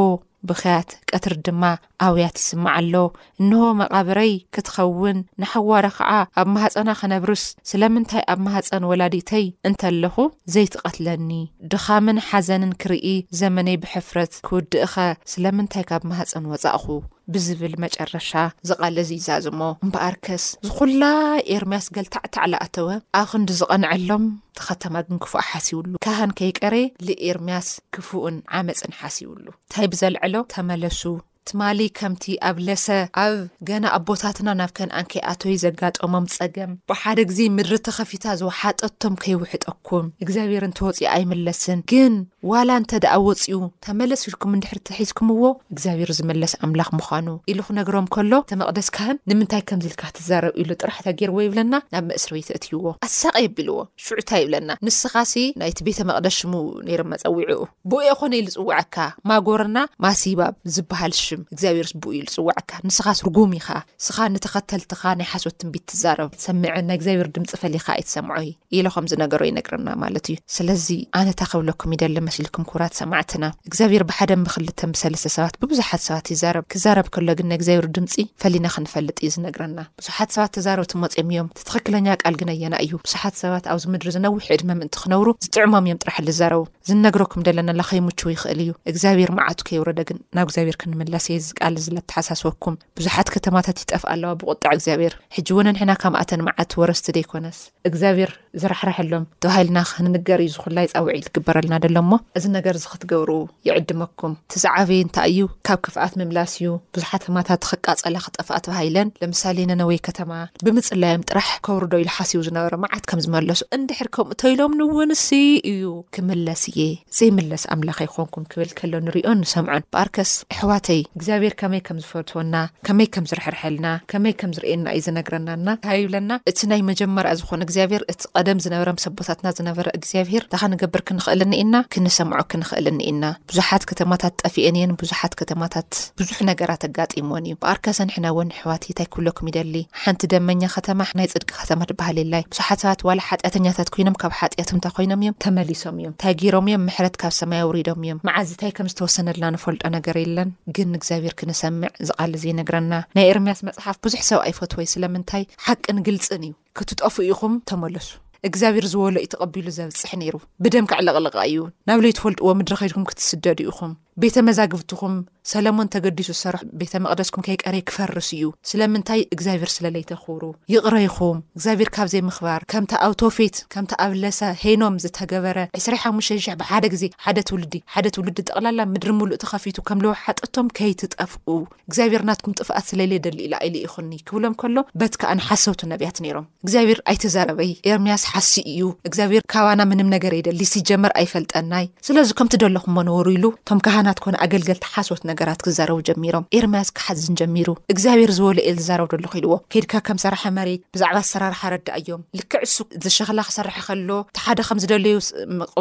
ብክያት 0.48 0.88
ቀትሪ 1.14 1.34
ድማ 1.46 1.62
ኣውያት 2.06 2.34
ትስማዕ 2.38 2.74
ኣሎ 2.80 2.94
እንሆ 3.40 3.60
መቓበረይ 3.80 4.32
ክትኸውን 4.54 5.18
ንሓዋረ 5.42 5.86
ኸዓ 5.98 6.12
ኣብ 6.40 6.48
ማህፀና 6.56 6.88
ኸነብርስ 7.02 7.44
ስለምንታይ 7.70 8.22
ኣብ 8.34 8.40
ማህፀን 8.46 8.88
ወላዲተይ 8.90 9.46
እንተለኹ 9.70 10.16
ዘይትቐትለኒ 10.56 11.30
ድኻምን 11.72 12.20
ሓዘንን 12.28 12.74
ክርኢ 12.84 13.08
ዘመነይ 13.42 13.78
ብሕፍረት 13.84 14.34
ክውድእኸ 14.48 14.94
ስለምንታይ 15.34 15.86
ካብ 15.90 16.04
ማህፀን 16.12 16.44
ወጻእኹ 16.52 16.84
ብዝብል 17.32 17.74
መጨረሻ 17.84 18.30
ዝቐለ 18.68 18.96
ዝዩዛዝሞ 19.10 19.60
እምበኣር 19.86 20.14
ከስ 20.26 20.44
ዝኹላይ 20.68 21.40
ኤርምያስ 21.56 21.86
ገልታዕታዕላኣተወ 21.96 22.88
ኣብ 23.20 23.26
ክንዲዝቐንዐሎም 23.32 24.24
ተ 24.58 24.66
ኸተማ 24.68 24.94
ግን 25.08 25.18
ክፉእ 25.26 25.46
ሓሲቡሉ 25.50 25.92
ካሃንከይ 26.06 26.52
ቀረ 26.60 26.74
ንኤርምያስ 27.10 27.68
ክፉኡን 27.96 28.36
ዓመፅን 28.60 28.94
ሓሲቡሉ 29.02 29.46
እንታይ 29.54 29.88
ብዘልዕሎ 29.94 30.34
ተመለሱ 30.56 31.02
ትማሊ 31.48 31.80
ከምቲ 31.98 32.24
ኣብ 32.48 32.56
ለሰ 32.66 32.86
ኣብ 33.24 33.34
ገና 33.68 33.84
ኣቦታትና 33.96 34.48
ናብ 34.60 34.70
ከነኣንከይኣቶይ 34.78 35.56
ዘጋጠሞም 35.62 36.26
ፀገም 36.36 36.70
ብሓደ 36.90 37.18
ግዜ 37.30 37.40
ምድሪ 37.56 37.74
ተኸፊታ 37.88 38.24
ዝወሓጠቶም 38.40 39.14
ከይውሕጠኩም 39.22 40.06
እግዚኣብሔርን 40.26 40.72
ተወፅእ 40.78 41.10
ኣይመለስን 41.16 41.80
ግን 41.92 42.12
ዋላ 42.50 42.70
እንተ 42.80 42.92
ደኣወፅኡ 43.04 43.60
ተመለስ 43.88 44.22
ኢልኩም 44.30 44.54
እንድሕርቲተሒዝኩምዎ 44.56 45.42
እግዚኣብሔር 45.74 46.10
ዝመለስ 46.18 46.54
ኣምላኽ 46.66 46.88
ምዃኑ 46.98 47.28
ኢሉ 47.52 47.60
ክነገሮም 47.68 48.08
ከሎ 48.16 48.32
ቤተ 48.44 48.56
መቕደስ 48.62 48.88
ካህን 48.98 49.20
ንምንታይ 49.32 49.62
ከምዚኢልካ 49.70 50.02
ክትዛረብ 50.12 50.56
ኢሉ 50.64 50.70
ጥራሕ 50.82 50.98
ተገይርዎ 51.08 51.38
ይብለና 51.46 51.74
ናብ 51.94 52.04
መእስርቤተእትይዎ 52.12 52.84
ኣሳቀ 53.08 53.36
የቢልዎ 53.46 53.78
ሹዑታ 54.06 54.30
ይብለና 54.42 54.70
ንስኻሲ 54.88 55.34
ናይቲ 55.62 55.78
ቤተ 55.90 56.00
መቕደስ 56.12 56.36
ሽሙ 56.40 56.54
ነይሮም 56.88 57.10
መፀዊዑኡ 57.14 57.62
ብይ 57.92 58.10
ኮነ 58.22 58.32
ዩ 58.42 58.44
ዝፅውዐካ 58.48 58.96
ማጎርና 59.32 59.78
ማስባብ 60.06 60.54
ዝበሃል 60.74 61.12
እግዚኣብሔር 61.54 61.86
ስብዩ 61.92 62.18
ልፅዋዕካ 62.26 62.70
ንስኻ 62.88 63.06
ስርጉም 63.20 63.52
ኢ 63.58 63.60
ከ 63.66 63.68
ንስኻ 64.00 64.16
ንተኸተልትካ 64.34 65.02
ናይ 65.20 65.28
ሓሶት 65.32 65.56
ትንቢት 65.60 65.84
ትዛረብ 65.90 66.30
ሰምዐን 66.44 66.86
ናይ 66.88 66.96
እግዚኣብሔር 66.98 67.28
ድምፂ 67.36 67.50
ፈሊካ 67.62 67.86
ይትሰምዖዩ 68.00 68.48
ኢሎከም 68.76 69.08
ዝነገሮ 69.12 69.40
ኣይነግረና 69.48 69.88
ማለት 70.02 70.26
እዩ 70.32 70.36
ስለዚ 70.56 70.86
ኣነታ 71.20 71.40
ክብለኩም 71.52 71.94
ኢደለመስልኩም 71.96 72.66
ኩብራት 72.70 72.94
ሰማዕትና 73.00 73.44
እግዚኣብሔር 73.70 74.04
ብሓደ 74.10 74.30
ምክልቶ 74.44 74.78
ብሰለስተ 74.94 75.32
ሰባት 75.36 75.54
ብብዙሓት 75.64 76.02
ሰባት 76.08 76.26
ይዛረብ 76.34 76.64
ክዛረብ 76.74 77.08
ከሎግን 77.16 77.48
ናይ 77.50 77.58
እግዚኣብር 77.60 77.88
ድምፂ 77.98 78.14
ፈሊና 78.44 78.66
ክንፈልጥ 78.76 79.16
እዩ 79.24 79.30
ዝነግረና 79.36 79.78
ብዙሓት 80.02 80.30
ሰባት 80.36 80.52
ተዛረብቲ 80.58 80.92
መፅም 81.04 81.30
እዮም 81.34 81.50
ትኽክለኛ 81.68 82.06
ቃል 82.22 82.34
ግን 82.42 82.52
የና 82.64 82.74
እዩ 82.86 82.92
ብዙሓት 83.06 83.36
ሰባት 83.42 83.64
ኣብዚ 83.74 83.84
ምድሪ 83.94 84.08
ዝነዊሕ 84.18 84.46
ዕድ 84.56 84.64
መምእንቲ 84.72 84.96
ክነብሩ 85.04 85.28
ዝጥዕሞም 85.46 85.84
እዮም 85.88 86.00
ጥራሕ 86.04 86.16
ቡ 86.62 86.64
ዝነግረኩም 86.88 87.44
ደለናላ 87.46 87.82
ኸይምቹው 87.90 88.30
ይኽእል 88.32 88.58
እዩ 88.64 88.70
እግዚኣብሄር 88.90 89.30
ማዓቱ 89.36 89.60
ከይብሮዶግን 89.68 90.18
ናብ 90.36 90.46
እግዚኣብሄር 90.48 90.76
ክንምለስ 90.80 91.26
እየ 91.32 91.36
ዝቃል 91.44 91.74
ዝለተሓሳስበኩም 91.84 92.74
ብዙሓት 92.98 93.28
ከተማታት 93.34 93.78
ይጠፍእ 93.82 94.04
ኣለዋ 94.14 94.30
ብቁጣዕ 94.40 94.70
እግዚኣብሔር 94.78 95.14
ሕጂ 95.36 95.48
እውነ 95.54 95.68
ንሕና 95.76 95.92
ካብ 96.00 96.12
ማኣተን 96.16 96.42
ማዓት 96.48 96.72
ወረስቲ 96.80 97.06
ደይኮነስ 97.16 97.60
እግዚኣብሔር 97.90 98.32
ዝራሕርሐሎም 98.62 99.24
ተባሂልና 99.44 99.78
ክንንገር 99.92 100.40
እዩ 100.46 100.50
ዝኹላይ 100.56 100.86
ፃውዒዩ 100.92 101.22
ትግበረለና 101.28 101.78
ደሎ 101.84 101.96
ሞ 102.10 102.18
እዚ 102.38 102.44
ነገር 102.58 102.76
ዚ 102.82 102.84
ክትገብሩ 102.92 103.30
ይዕድመኩም 103.68 104.34
ትዛዕበየ 104.54 105.00
እንታይ 105.06 105.30
እዩ 105.34 105.48
ካብ 105.68 105.80
ክፍኣት 105.88 106.12
ምምላስ 106.22 106.52
እዩ 106.58 106.70
ብዙሓት 106.96 107.24
ሕማታት 107.30 107.64
ክቃፀላ 107.70 108.16
ክጠፍኣ 108.26 108.54
ተባሂለን 108.68 109.08
ለምሳሌ 109.22 109.58
ነነወይ 109.72 109.98
ከተማ 110.10 110.30
ብምፅላዮም 110.66 111.26
ጥራሕ 111.30 111.48
ከብሩ 111.68 111.82
ደኢሉ 111.94 112.08
ሓሲቡ 112.18 112.42
ዝነበረ 112.50 112.74
ማዓት 112.84 113.04
ከም 113.12 113.22
ዝመለሱ 113.26 113.62
እንድሕር 113.78 114.10
ከምኡእተኢሎም 114.18 114.78
ንውንስ 114.82 115.26
እዩ 115.72 115.84
ክምለሲእ 116.16 116.72
የ 116.80 116.84
ዘ 117.16 117.26
ምለስ 117.36 117.64
ኣምላከ 117.74 117.98
ይኮንኩም 118.06 118.44
ክብል 118.52 118.70
ከሎ 118.78 118.92
ንሪዮ 119.06 119.26
ንሰምዖን 119.40 119.84
ፓኣርከስ 119.94 120.30
ኣሕዋተይ 120.54 121.00
እግዚኣብሔር 121.18 121.54
ከመይ 121.60 121.80
ከም 121.88 121.98
ዝፈልትዎና 122.02 122.54
ከመይ 122.86 123.08
ከም 123.14 123.24
ዝርሕርሕልና 123.30 123.86
ከመይ 124.10 124.34
ከም 124.40 124.52
ዝርኤየና 124.56 124.86
እዩ 124.98 125.04
ዝነግረናና 125.06 125.68
ሃ 125.88 125.92
ይብለና 126.00 126.32
እቲ 126.50 126.58
ናይ 126.72 126.80
መጀመርኣ 126.90 127.32
ዝኾኑ 127.40 127.60
እግዚኣብሄር 127.68 128.04
እቲ 128.12 128.22
ቀደም 128.38 128.60
ዝነበረም 128.64 128.98
ሰቦታትና 129.04 129.46
ዝነበረ 129.58 129.86
እግዚኣብሄር 129.98 130.44
ናኻ 130.54 130.62
ንገብር 130.74 131.02
ክንኽእል 131.10 131.40
እኒኢና 131.46 131.74
ክንሰምዖ 131.96 132.40
ክንኽእል 132.54 132.88
እኒኢና 132.92 133.24
ብዙሓት 133.52 133.84
ከተማታት 133.92 134.34
ጠፊአን 134.48 134.78
እየን 134.80 134.94
ብዙሓት 135.02 135.32
ከተማታት 135.42 135.90
ብዙሕ 136.22 136.38
ነገራት 136.50 136.82
ኣጋጢምዎን 136.90 137.48
እዩ 137.50 137.54
በኣርከስንሕና 137.62 138.26
እውን 138.34 138.50
ኣሕዋትይ 138.58 138.90
እንታይ 138.94 139.08
ክብለኩም 139.12 139.48
ይደሊ 139.52 139.76
ሓንቲ 140.02 140.22
ደመኛ 140.34 140.62
ከተማ 140.76 141.00
ናይ 141.20 141.28
ፅድቂ 141.34 141.50
ከተማ 141.62 141.80
ትበሃልላይ 141.92 142.42
ብዙሓት 142.52 143.00
ዋላ 143.10 143.20
ሓጢኣተኛታት 143.30 143.88
ኮይኖም 143.96 144.18
ካብ 144.24 144.32
ሓጢያቶም 144.40 144.76
እንታይ 144.78 144.92
ኮይኖም 144.98 145.20
እዮም 145.24 145.38
ተመሊሶም 145.46 145.96
እዮም 146.02 146.14
ታይ 146.24 146.34
ሮም 146.54 146.63
ዮም 146.72 146.82
ምሕረት 146.88 147.14
ካብ 147.20 147.32
ሰማይ 147.38 147.60
ኣውሪዶም 147.64 148.00
እዮም 148.04 148.18
መዓዝንታይ 148.28 148.70
ከም 148.76 148.88
ዝተወሰነልና 148.92 149.46
ንፈልጦ 149.54 149.82
ነገር 149.96 150.16
የለን 150.20 150.50
ግን 150.76 150.94
እግዚኣብሔር 150.98 151.34
ክንሰምዕ 151.40 151.90
ዝቓል 152.08 152.32
ዘነግረና 152.42 152.92
ናይ 153.16 153.26
ኤርምያስ 153.32 153.60
መፅሓፍ 153.68 153.96
ብዙሕ 154.06 154.20
ሰብ 154.28 154.38
ኣይፈትወይ 154.48 154.88
ስለምንታይ 154.94 155.44
ሓቂን 155.66 155.98
ግልፅን 156.08 156.44
እዩ 156.48 156.54
ክትጠፉ 156.78 157.16
ኢኹም 157.30 157.54
ተመለሱ 157.70 158.10
እግዚኣብሄር 158.48 158.86
ዝበሎ 158.92 159.16
ዩ 159.24 159.28
ተቐቢሉ 159.32 159.68
ዘብፅሕ 159.78 160.10
ነይሩ 160.22 160.34
ብደምካዕ 160.64 160.98
ለቕለቃ 161.06 161.36
እዩ 161.50 161.60
ናብ 161.88 162.00
ሎይ 162.04 162.12
ትፈልጥዎ 162.16 162.48
ምድሪ 162.60 162.74
ከድኩም 162.80 163.06
ክትስደዱ 163.10 163.60
ኢኹም 163.70 163.92
ቤተ 164.22 164.36
መዛግብትኩም 164.46 165.14
ሰለሞን 165.50 165.88
ተገዲሱ 165.94 166.30
ሰርሑ 166.40 166.58
ቤተ 166.80 166.92
መቅደስኩም 167.04 167.42
ከይቀሪ 167.46 167.76
ክፈርስ 167.88 168.28
እዩ 168.36 168.44
ስለምንታይ 168.70 169.20
እግዚኣብሔር 169.34 169.70
ስለለይ 169.76 170.04
ተኽብሩ 170.10 170.42
ይቕረይኹም 170.72 171.38
እግዚኣብሔር 171.56 171.90
ካብዘይ 171.96 172.22
ምኽባር 172.28 172.62
ከምቲ 172.72 172.92
ኣብ 173.06 173.12
ቶፌት 173.22 173.56
ከምቲ 173.74 173.92
ኣብ 174.04 174.12
ለሰ 174.22 174.40
ሄኖም 174.62 174.94
ዝተገበረ 175.04 175.58
2ስ 175.80 175.88
ሓሙሽተ 176.02 176.36
ሕ 176.46 176.54
ብሓደ 176.60 176.84
ግዜ 176.94 177.04
ሓደ 177.24 177.38
ትውልዲ 177.48 177.74
ሓደ 177.94 178.06
ትውሉዲ 178.16 178.36
ጠቕላላ 178.50 178.80
ምድሪ 178.92 179.10
ምብሉእቲከፊቱ 179.18 179.76
ከም 179.90 180.00
ልውሓጥቶም 180.04 180.70
ከይትጠፍኡ 180.78 181.46
እግዚኣብሔር 181.88 182.24
ናትኩም 182.30 182.56
ጥፍኣት 182.60 182.86
ስለለየ 182.92 183.20
ደሊ 183.26 183.38
ኢል 183.48 183.56
ኣይሉ 183.60 183.76
ይኹኒ 183.86 184.10
ክብሎም 184.30 184.56
ከሎ 184.62 184.76
በት 185.02 185.14
ከኣ 185.22 185.32
ንሓሰብቱ 185.40 185.82
ነቢያት 185.92 186.16
ነሮም 186.26 186.48
እግዚኣብሔር 186.66 187.00
ኣይተዘረበይ 187.14 187.72
ኤርምያስ 187.92 188.24
ሓሲ 188.32 188.54
እዩ 188.74 188.86
እግዚኣብሔር 189.10 189.44
ካባና 189.54 189.80
ምንም 189.92 190.10
ነገር 190.16 190.32
የደሊ 190.40 190.62
ሲ 190.72 190.84
ጀመር 190.92 191.14
ኣይፈልጠናይ 191.24 191.88
ስለዚ 192.10 192.30
ከምቲ 192.40 192.54
ደለኹም 192.64 192.96
ዎ 193.02 193.06
ነሩ 193.10 193.28
ኢሉቶምሃ 193.40 193.90
ናትኮነ 194.06 194.34
ኣገልገልቲ 194.44 194.84
ሓሶት 194.94 195.22
ነገራት 195.30 195.60
ክዛረቡ 195.66 195.98
ጀሚሮም 196.08 196.46
ኤርማያስ 196.58 196.88
ክሓዝን 196.98 197.36
ጀሚሩ 197.40 197.68
እግዚኣብሄር 197.92 198.30
ዝበሉ 198.38 198.58
የ 198.68 198.72
ዝዛረብ 198.80 199.12
ሎ 199.24 199.28
ክኢልዎ 199.32 199.54
ከድካ 199.72 199.92
ከም 200.06 200.18
ሰራሐ 200.24 200.42
መሬት 200.58 200.80
ብዛዕባ 200.94 201.16
ኣሰራርሓ 201.26 201.60
ረዳ 201.74 201.88
እዮም 202.00 202.22
ልክዕ 202.38 202.60
ሱ 202.74 202.86
ዝሸኽላ 203.04 203.40
ክሰርሐ 203.48 203.76
ከሎ 203.86 204.10
እሓደ 204.38 204.58
ከምዝደለዩ 204.68 205.16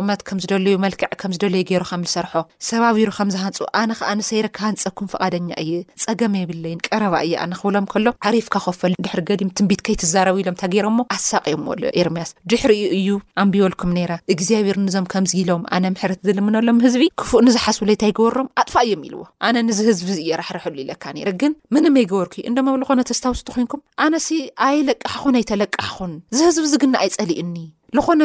መት 0.10 0.22
ምዝዩ 0.38 0.74
መልክዕ 0.86 1.10
ምዝደዩ 1.32 1.56
ገይከምዝሰርሖ 1.72 2.34
ሰባቢሩ 2.70 3.10
ከምዝሃንፁ 3.18 3.60
ኣነ 3.82 3.92
ከዓ 4.00 4.10
ንሰይረ 4.20 4.46
ክሃንፀኩም 4.58 5.08
ፍቃደኛ 5.14 5.48
እዩ 5.64 5.74
ፀገም 6.06 6.34
ይብለይን 6.42 6.80
ቀረባ 6.88 7.14
እዩ 7.28 7.34
ኣንክብሎም 7.46 7.88
ከሎ 7.94 8.08
ዓሪፍካ 8.32 8.56
ኮፈል 8.68 8.94
ድሕሪ 9.08 9.20
ዲም 9.42 9.52
ንቢት 9.66 9.84
ከይትረብ 9.88 10.38
ኢሎም 10.44 10.58
ገሮ 10.76 10.88
ኣሳቀዮም 11.18 11.64
ሉ 11.82 11.92
ኤርምያስ 12.04 12.30
ድሕሪ 12.54 12.74
እዩ 13.00 13.10
ኣንቢወልኩም 13.44 13.92
ግዚኣብሔር 14.40 14.78
ዞም 14.96 15.06
ከምዝሎም 15.14 15.62
ኣነ 15.76 15.86
ምሕት 15.96 16.20
ዝልምሎም 16.28 16.80
ህዝቢ 16.86 17.04
ክእ 17.20 17.32
ንዝሓስ 17.48 17.78
ገበሮም 18.18 18.50
ኣጥፋ 18.62 18.74
እዮም 18.86 19.04
ኢልዎ 19.08 19.22
ኣነ 19.48 19.56
ንዝ 19.68 19.78
ህዝቢ 19.90 20.10
እየራሕርሕሉ 20.24 20.76
ኢለካ 20.84 21.04
ግን 21.42 21.54
ምን 21.76 21.86
መይ 21.96 22.06
ገበርኩ 22.12 22.36
እንደሞብልኮነ 22.50 23.00
ተስታውስቲ 23.10 23.48
ኮንኩም 23.56 23.82
ኣነሲ 24.06 24.28
ኣይለቅኻኹን 24.68 25.38
ኣይተለቅሓኹን 25.40 26.14
ዝህዝቢ 26.38 26.66
ዝግና 26.74 26.96
ኣይፀሊእኒ 27.06 27.56
ዝኾነ 27.98 28.24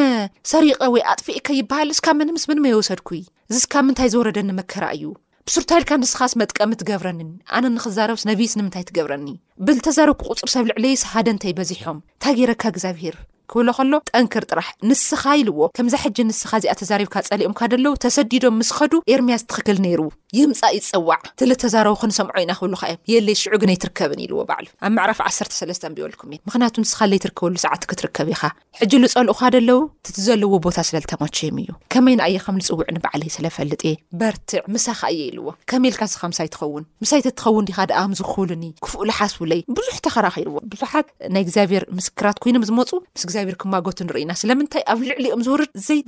ሰሪቐ 0.52 0.80
ወይ 0.94 1.02
ኣጥፍእከ 1.12 1.48
ይበሃል 1.60 1.88
እስካ 1.94 2.06
ምንምስ 2.20 2.44
ምንመይወሰድኩ 2.50 3.08
ዝስካ 3.54 3.74
ምንታይ 3.86 4.10
ዝወረደኒ 4.14 4.50
መከራ 4.60 4.84
እዩ 4.98 5.04
ብሱርታልካ 5.48 5.90
ንስኻስ 6.02 6.32
መጥቀሚ 6.40 6.72
ትገብረኒ 6.80 7.20
ኣነ 7.56 7.64
ንክዛረብስ 7.76 8.24
ነቢስ 8.30 8.54
ንምንታይ 8.58 8.84
ትገብረኒ 8.90 9.28
ብልተዛረኩ 9.66 10.20
ቁፅር 10.34 10.50
ሰብ 10.56 10.64
ልዕሊይስ 10.70 11.04
ሃደ 11.12 11.26
እንተበዚሖም 11.34 12.00
ረካ 12.52 12.64
ኣብር 12.92 13.16
ክብሎ 13.52 13.68
ከሎ 13.76 13.94
ጠንክር 14.10 14.44
ጥራሕ 14.50 14.68
ንስኻ 14.88 15.22
ኢልዎ 15.40 15.58
ከምዛ 15.76 15.94
ሕጂ 16.02 16.16
ንስኻ 16.30 16.50
እዚኣ 16.60 16.72
ተዛሪብካ 16.80 17.14
ፀሊኦምካ 17.28 17.60
ለዉ 17.84 17.92
ተሰዲዶም 18.04 18.54
ምስኸዱ 18.60 18.92
ኤርምያ 19.12 19.34
ዝትኽክል 19.42 19.78
ይሩ 19.92 20.00
ምፃ 20.52 20.60
ይፀዋዕ 20.76 21.20
ተዛረቡ 21.62 21.94
ክሰምዖ 22.00 22.34
ኢናክብሉ 22.44 22.72
እ 23.12 23.16
ዑግ 23.52 23.62
ትርከብ 23.84 24.10
ዎ 24.40 24.42
ልኩእክያቱ 26.12 26.74
ንስ 26.84 26.92
ትርከበሉሰዓክትርከብ 27.24 28.28
ኢ 28.34 28.36
ዝፀልኡካ 29.14 29.40
ለው 29.68 29.78
ትዘለዎ 30.06 30.52
ቦታ 30.66 30.76
ስለልማቸ 30.88 31.36
ዮ 31.48 31.50
እዩ 31.64 31.70
ከመይን 31.92 32.20
እየ 32.26 32.36
ከም 32.44 32.56
ንፅውዕበዕሊ 32.60 33.24
ስለፈልጥ 33.38 33.82
በርትዕ 34.20 34.62
ሳካ 34.86 35.00
እየ 35.14 35.22
ኢልዎከመልካስሳይትኸውን 35.30 36.84
ሳይትኸውን 37.12 37.64
ዲካ 37.70 37.78
ኣዝክሉኒ 38.02 38.62
ክፍእሓስይ 38.84 39.60
ብዙሕ 39.80 39.96
ተኸራኪልዎ 40.08 40.54
ብዙሓት 40.74 41.06
ናይ 41.36 41.42
ግዚኣብሔር 41.50 41.82
ምስክራት 42.00 42.36
ይኖም 42.50 42.64
ዝመፁ 42.70 42.90
ስ 43.22 43.37
ር 43.54 43.54
ክጎቱ 43.62 43.98
ንኢና 44.08 44.32
ስለምታይ 44.40 44.82
ኣብ 44.92 45.00
ልዕሊ 45.08 45.26
ኦም 45.34 45.42
ዝውርድ 45.46 45.70
ዘይ 45.86 46.00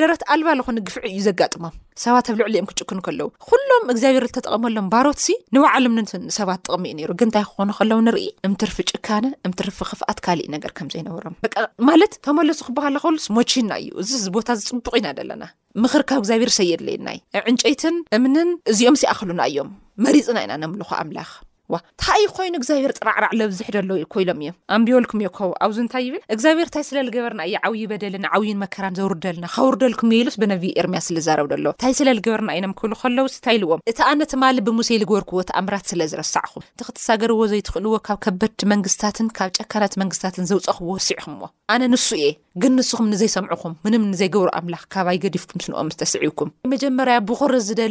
ደረት 0.00 0.22
ኣልባ 0.34 0.48
ዝኮነ 0.58 0.78
ግፍ 0.88 0.96
እዩ 1.08 1.16
ዘጋጥሞም 1.26 1.74
ሰባት 2.04 2.26
ኣብ 2.32 2.36
ልዕሊ 2.40 2.54
ኦም 2.62 2.66
ክ 2.70 2.82
ከለዉ 3.06 3.26
ኩሎም 3.48 3.84
እግዚኣብር 3.92 4.24
ተጠቐመሎም 4.36 4.86
ባሮትሲ 4.94 5.28
ንባዕል 5.56 5.86
ም 5.96 6.04
ሰባት 6.38 6.60
ጥቕሚኡ 6.68 7.08
ግ 7.20 7.28
ንታይ 7.30 7.44
ክኮከው 7.50 8.00
ንኢ 8.08 8.26
ምትፊ 8.52 8.76
ጭካ 8.90 9.08
ምፊ 9.68 9.78
ክፍኣትካእ 9.92 10.36
ር 10.56 11.26
ዘይምማለት 11.42 12.14
ተመለሱ 12.28 12.60
ክበሃለ 12.68 12.96
ከሉስ 13.06 13.26
ሞና 13.38 13.70
እዩ 13.84 13.90
እዚዚ 14.04 14.24
ቦታ 14.36 14.48
ዝፅቡቕ 14.60 14.92
ኢና 15.00 15.08
ለናምክብ 15.20 16.20
ግብርይድ 16.20 17.00
ዋ 21.72 21.76
ታይ 22.02 22.22
ኮይኑ 22.36 22.54
እግዚኣብሄር 22.60 22.92
ጥራዕራዕ 23.00 23.32
ለብዝሕ 23.40 23.66
ሎዉ 23.74 23.90
ዩ 24.00 24.06
ኮይሎም 24.14 24.40
እዮም 24.42 24.56
ኣንቢወልኩም 24.74 25.18
እዮ 25.24 25.28
ከቡ 25.36 25.50
ኣብዚ 25.64 25.76
እንታይ 25.82 26.02
ይብል 26.06 26.20
እግዚኣብር 26.34 26.66
እንታይ 26.66 26.82
ስለዝገበርና 26.88 27.42
እየ 27.48 27.56
ዓብይ 27.66 27.84
በደሊንዓብይን 27.90 28.58
መከራን 28.62 28.96
ዘውርደልና 28.98 29.46
ካውርደልኩም 29.54 30.10
የሉስ 30.16 30.36
ብነብ 30.42 30.64
ኤርምያ 30.80 31.00
ስዛረብ 31.06 31.46
ሎ 31.64 31.66
ንታይ 31.76 31.94
ስለዝግበርና 32.00 32.50
ኢኖም 32.58 32.72
ክብሉ 32.80 32.92
ከለውስ 33.02 33.36
ታልዎም 33.46 33.80
እቲ 33.92 33.98
ኣነ 34.10 34.20
ተማ 34.32 34.42
ብሙሴይ 34.66 34.98
ዝግበርክዎ 35.02 35.38
ትኣምራት 35.50 35.84
ስለዝረሳዕኹም 35.92 36.64
እቲክተሳገርዎ 36.66 37.40
ዘይትክእልዎ 37.52 37.94
ካብ 38.08 38.18
ከበድቲ 38.26 38.60
መንግስታትን 38.74 39.30
ካብ 39.38 39.50
ጨካናት 39.58 39.96
መንግስታትን 40.02 40.48
ዘውፀክዎ 40.50 40.88
ወሲዕኹምዎኣነ 40.96 41.80
ንሱ 41.94 42.06
እየ 42.20 42.26
ግ 42.64 42.64
ንስኹም 42.76 43.08
ንዘይሰምኹም 43.14 43.72
ም 43.86 44.10
ዘይገብሩ 44.22 44.48
ኣምላባይ 44.60 45.16
ዲፍኩምስኦም 45.36 45.88
ዝተስዒኩምመጀመር 45.94 47.10
ብር 47.30 47.54
ዝቤ 47.68 47.82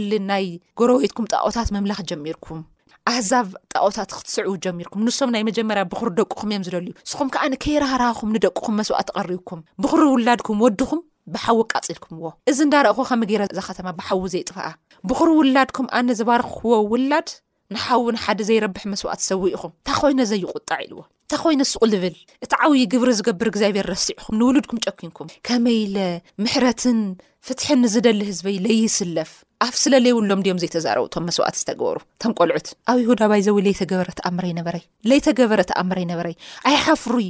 ኣህዛብ 3.12 3.48
ጣቆታት 3.74 4.10
ክትስዕቡ 4.18 4.52
ጀሚርኩም 4.66 5.02
ንሶም 5.06 5.32
ናይ 5.34 5.42
መጀመርያ 5.48 5.82
ብክሪ 5.92 6.10
ደቅኩም 6.20 6.50
እዮም 6.52 6.66
ዝደልዩ 6.68 6.92
ንስኹም 7.06 7.30
ከዓኒከይራሃራኩም 7.34 8.32
ንደቅኩም 8.36 8.76
መስዋዕ 8.80 9.02
ተቐሪብኩም 9.10 9.62
ብክሪ 9.84 10.04
ውላድኩም 10.14 10.62
ወድኩም 10.66 11.02
ብሓዊ 11.34 11.58
ቃፂልኩም 11.72 12.16
ዎ 12.24 12.30
እዚ 12.52 12.58
እንዳረእኩ 12.66 13.00
ከም 13.10 13.22
ገይረ 13.30 13.44
ዝኸተማ 13.58 13.88
ብሓዊ 14.00 14.24
ዘይጥፈኣ 14.34 14.66
ብክሪ 15.10 15.30
ውላድኩም 15.42 15.88
ኣነ 16.00 16.08
ዝባርክዎ 16.20 16.74
ውላድ 16.94 17.28
ንሓውን 17.74 18.16
ሓደ 18.24 18.40
ዘይረብሕ 18.50 18.84
መስዋእት 18.94 19.22
ሰው 19.30 19.40
ኢኹም 19.54 19.72
እንታ 19.78 19.90
ኮይነ 20.00 20.20
ዘይቁጣዕ 20.32 20.80
ኢልዎ 20.86 21.00
እንታ 21.24 21.34
ኮይነ 21.44 21.62
ስቕዝብል 21.72 22.16
እቲ 22.46 22.52
ዓብይ 22.66 22.84
ግብሪ 22.94 23.10
ዝገብር 23.20 23.48
እግዚኣብሔር 23.52 23.88
ረሲዕኹም 23.94 24.36
ንውሉድኩም 24.40 24.80
ጨኪንኩም 24.86 25.28
ከመይ 25.48 25.80
ለ 25.96 26.06
ምሕረትን 26.44 27.00
ፍትሕን 27.48 27.82
ዝደሊ 27.94 28.22
ህዝበይ 28.32 28.58
ለይስለፍ 28.66 29.32
ኣብ 29.66 29.76
ስለለይ 29.84 30.14
ብሎም 30.18 30.42
ዮም 30.50 30.60
ዘይተዛረብቶም 30.64 31.26
መስዋእት 31.30 31.58
ዝተገበሩ 31.62 31.98
ም 32.30 32.32
ቆልዑት 32.40 32.68
ኣብ 32.92 33.00
ሁዳ 33.10 33.22
ባይ 33.32 33.42
ዘው 33.48 33.60
ለተገበረ 33.68 34.10
ተኣምይነበይ 34.20 34.84
ለይተገበረ 35.10 35.60
ተኣምረይ 35.72 36.06
ነበረይ 36.12 36.36
ኣይሓፍሩይ 36.72 37.28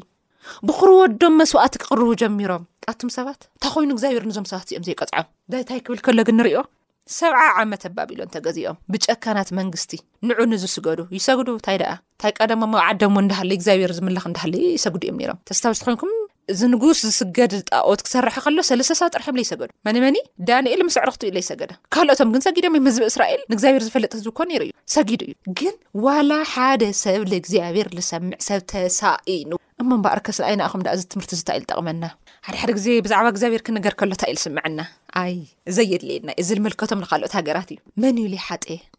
ብክርበዶም 0.67 1.35
መስዋእት 1.41 1.75
ክቅርቡ 1.81 2.09
ጀሚሮም 2.21 2.63
ቱም 3.01 3.09
ሰባት 3.17 3.41
እንታ 3.53 3.65
ኮይኑ 3.73 3.89
እግዚኣብሄር 3.95 4.23
ንዞም 4.29 4.47
ሰባት 4.51 4.69
ኦም 4.79 4.83
ዘይፅምብ 4.87 6.65
ሰብዓ 7.19 7.39
ዓመት 7.61 7.81
ኣባቢሎን 7.89 8.29
ተገዚኦም 8.35 8.77
ብጨካናት 8.93 9.49
መንግስቲ 9.59 9.93
ንዑ 10.27 10.37
ንዝስገዱ 10.51 10.99
ይሰግዱ 11.17 11.47
ንታይ 11.59 11.77
ደኣ 11.81 11.91
እንታይ 12.01 12.31
ቀደሞ 12.39 12.61
መብዓደምዎ 12.73 13.21
ንዳሃለ 13.25 13.51
እግዚኣብሄር 13.57 13.91
ዝምላኽ 13.97 14.25
እንዳሃለዩ 14.29 14.63
ይሰግዱ 14.77 15.01
እዮም 15.07 15.17
ነሮም 15.21 15.39
ተስታውስቲኮይንኩም 15.49 16.13
እዚ 16.53 16.61
ንጉስ 16.71 16.99
ዝስገድ 17.07 17.51
ዝጣኦት 17.59 17.99
ክሰርሐ 18.05 18.35
ከሎ 18.45 18.57
ሰለስተሳባ 18.69 19.09
ጥርሕም 19.15 19.35
ዘይሰገዱ 19.39 19.69
መንመኒ 19.87 20.15
ዳንኤል 20.49 20.81
ምስ 20.87 20.95
ዕርክቲ 21.03 21.23
እዩ 21.27 21.33
ለይሰገደ 21.37 21.71
ካልኦቶም 21.95 22.31
ግን 22.33 22.41
ሰጊዶም 22.47 22.73
እዮ 22.79 22.83
ህዝቢ 22.87 23.03
እስራኤል 23.11 23.41
ንእግዚኣብሄር 23.51 23.83
ዝፈለጥ 23.87 24.11
ዝኮን 24.25 24.49
ነይሩ 24.51 24.61
እዩ 24.67 24.73
ሰጊዱ 24.95 25.21
እዩ 25.27 25.35
ግን 25.59 25.75
ዋላ 26.05 26.31
ሓደ 26.53 26.83
ሰብ 27.03 27.21
ንእግዚኣብሔር 27.33 27.89
ዝሰምዕ 27.99 28.33
ሰብ 28.49 28.61
ተሳኢኑ 28.73 29.51
እምምበኣርከስንዓይናኣኹም 29.83 30.83
እዚ 30.97 31.03
ትምህርቲ 31.13 31.33
ዝታይኢል 31.41 31.63
ዝጠቕመና 31.65 32.03
ሓድ 32.45 32.55
ሓደ 32.61 32.71
ግዜ 32.77 32.87
ብዛዕባ 33.03 33.27
እግዚኣብሔር 33.31 33.61
ክነገር 33.67 33.93
ከሎታ 33.99 34.23
ኢልስምዐና 34.31 34.79
ኣይ 35.19 35.35
እዘየድለየድና 35.71 36.31
እዚ 36.41 36.47
ዝምልከቶም 36.55 36.99
ንካልኦት 37.03 37.33
ሃገራት 37.37 37.69
እዩ 37.73 37.77
መን 38.03 38.17
ለይ 38.31 38.41
ሓ 38.45 38.49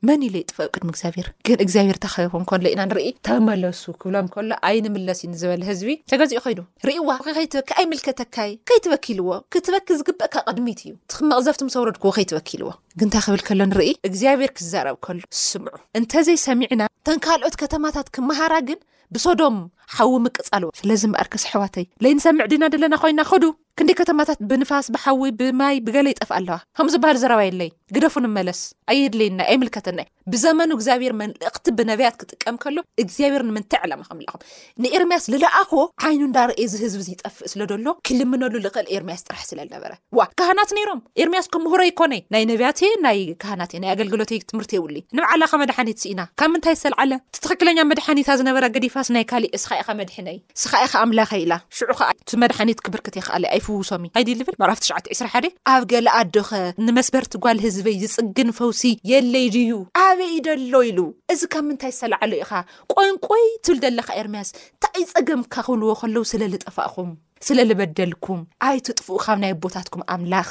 መን 0.08 0.22
ለይ 0.34 0.42
ጥፈብ 0.50 0.68
ቅድሚ 0.74 0.88
እግዚብሔር 0.94 1.26
ግን 1.46 1.58
እግዚኣብሔር 1.64 1.98
ታኸቢኩን 2.04 2.44
ከሎ 2.50 2.64
ኢና 2.74 2.82
ንርኢ 2.90 3.08
ተመለሱ 3.28 3.82
ክብሎም 4.04 4.28
ከሎ 4.36 4.50
ኣይ 4.68 4.78
ንምለስ 4.86 5.20
ዩዝበለ 5.26 5.62
ህዝቢ 5.70 5.94
ተገዚኡ 6.12 6.40
ኮይኑ 6.46 6.60
ርእዋ 6.90 7.10
ከይበክ 7.26 7.70
ኣይምልከተካይ 7.82 8.52
ከይትበኪልዎ 8.70 9.28
ክትበክል 9.56 9.98
ዝግበእካ 10.00 10.34
ቅድሚት 10.48 10.80
እዩ 10.86 10.94
ትክመቕዘብቲ 11.14 11.60
ምሰውረድክዎ 11.68 12.12
ከይትበኪልዎ 12.18 12.70
ግ 12.98 13.02
ንታይ 13.10 13.22
ክብል 13.28 13.42
ከሎ 13.50 13.60
ንርኢ 13.72 13.90
እግዚኣብሄር 14.10 14.52
ክዘረብ 14.60 14.96
ከሎ 15.08 15.20
ስምዑ 15.44 15.74
እንተዘይሰሚዕና 16.02 16.82
ተን 17.08 17.18
ካልኦት 17.26 17.58
ከተማታት 17.64 18.08
ክመሃራ 18.16 18.54
ግን 18.70 18.80
ብሶዶም 19.14 19.56
ሓዊ 19.96 20.14
ምቅፃልዎ 20.26 20.70
ስለዚበኣርክስ 20.80 21.44
ኣሕዋተይ 21.50 21.86
ለይንሰምዕ 22.04 22.46
ድና 22.52 22.64
ደለና 22.74 22.94
ኮይና 23.04 23.20
ከዱ 23.30 23.44
ክንደ 23.78 23.92
ከተማታት 23.98 24.38
ብንፋስ 24.50 24.86
ብሓዊ 24.94 25.20
ብማይ 25.38 25.76
ብገለ 25.86 26.06
ይጠፍእ 26.10 26.34
ኣለዋ 26.36 26.56
ከም 26.78 26.88
ዝበሃል 26.92 27.16
ዘረባየለይ 27.22 27.70
ግደፉንመለስ 27.94 28.60
ኣየድለይና 28.92 29.40
ኣይምልከተና 29.52 30.00
ብዘመኑ 30.32 30.70
እግዚኣብሔር 30.76 31.12
መልእክቲ 31.20 31.66
ብነብያት 31.78 32.14
ክጥቀም 32.20 32.56
ከሎ 32.62 32.76
እግዚኣብሔር 33.02 33.42
ንምንታይ 33.48 33.80
ዕላማ 33.86 34.02
ከልም 34.08 34.44
ንኤርምያስ 34.84 35.24
ዝለኣኽዎ 35.32 35.80
ዓይኑ 36.08 36.22
እዳርእ 36.28 36.56
ዚ 36.74 36.82
ህዝቢ 36.84 37.00
ዝይጠፍእ 37.08 37.48
ስለ 37.52 37.60
ሎ 37.86 37.96
ክልምነሉ 38.08 38.54
ዝክእል 38.66 38.86
ኤርምያስ 38.96 39.24
ጥራሕ 39.28 39.42
ስለነበረ 39.50 39.92
ዋ 40.18 40.28
ካህናት 40.40 40.70
ነይሮም 40.78 41.00
ኤርምያስ 41.24 41.48
ክምሁረ 41.56 41.80
ኣይኮነይ 41.88 42.22
ናይ 42.36 42.46
ነብያት 42.52 42.80
ናይ 43.08 43.18
ናት 43.62 43.72
እናይ 43.78 43.92
ኣገልግሎትይ 43.96 44.40
ትምር 44.52 44.66
ይውሉ 44.78 44.96
ንባዕላካ 45.18 45.52
መድሓኒት 45.64 45.98
ስኢና 46.04 46.20
ካብ 46.42 46.50
ምንታይ 46.54 46.76
ዝሰል 46.78 46.94
ዓለ 47.02 47.12
ተኽክለኛ 47.44 47.78
መድሓኒታ 47.90 48.30
ዝነበረ 48.42 48.64
ገዲፋስ 48.76 49.10
ናይ 49.16 49.24
ካሊእ 49.32 49.52
ስ 49.64 49.73
ኢካ 49.82 49.88
መድሕነይ 50.00 50.36
ስኻ 50.62 50.72
ኢኻ 50.86 50.92
ኣምላኸ 51.04 51.30
ኢላ 51.42 51.54
ሽዑከዓ 51.78 52.08
እቲ 52.20 52.30
መድሓኒት 52.42 52.78
ክብርክት 52.84 53.14
ይክኣለዩ 53.18 53.48
ኣይ 53.54 53.60
ፍውሶም 53.66 54.04
ሃይዲ 54.16 54.28
ዝብል 54.38 54.56
ማራፍ 54.62 54.78
9ሸ 54.86 54.98
2ሓ 55.20 55.34
ኣብ 55.72 55.82
ገለ 55.92 56.06
ኣዶኸ 56.20 56.50
ንመስበርቲ 56.86 57.32
ጓል 57.44 57.58
ህዝበይ 57.66 57.96
ዝፅግን 58.02 58.50
ፈውሲ 58.58 58.82
የለይድዩ 59.12 59.70
ኣበይይ 60.04 60.38
ደሎ 60.48 60.74
ኢሉ 60.90 60.98
እዚ 61.34 61.40
ካብ 61.54 61.64
ምንታይ 61.68 61.92
ዝተላዓለ 61.98 62.32
ኢኻ 62.44 62.52
ቆንቆይ 62.94 63.44
ትብል 63.66 63.78
ደለካ 63.86 64.08
ኤርምያስ 64.22 64.50
እንታይይ 64.58 65.06
ፀገምካ 65.12 65.54
ክብልዎ 65.68 65.90
ከለዉ 66.02 66.24
ስለዝጠፋእኹም 66.32 67.12
ስለ 67.46 67.58
ዝበደልኩም 67.70 68.38
ኣይትጥፍኡ 68.68 69.16
ካብ 69.24 69.38
ናይ 69.42 69.52
ቦታትኩም 69.64 70.02
ኣምላኽ 70.14 70.48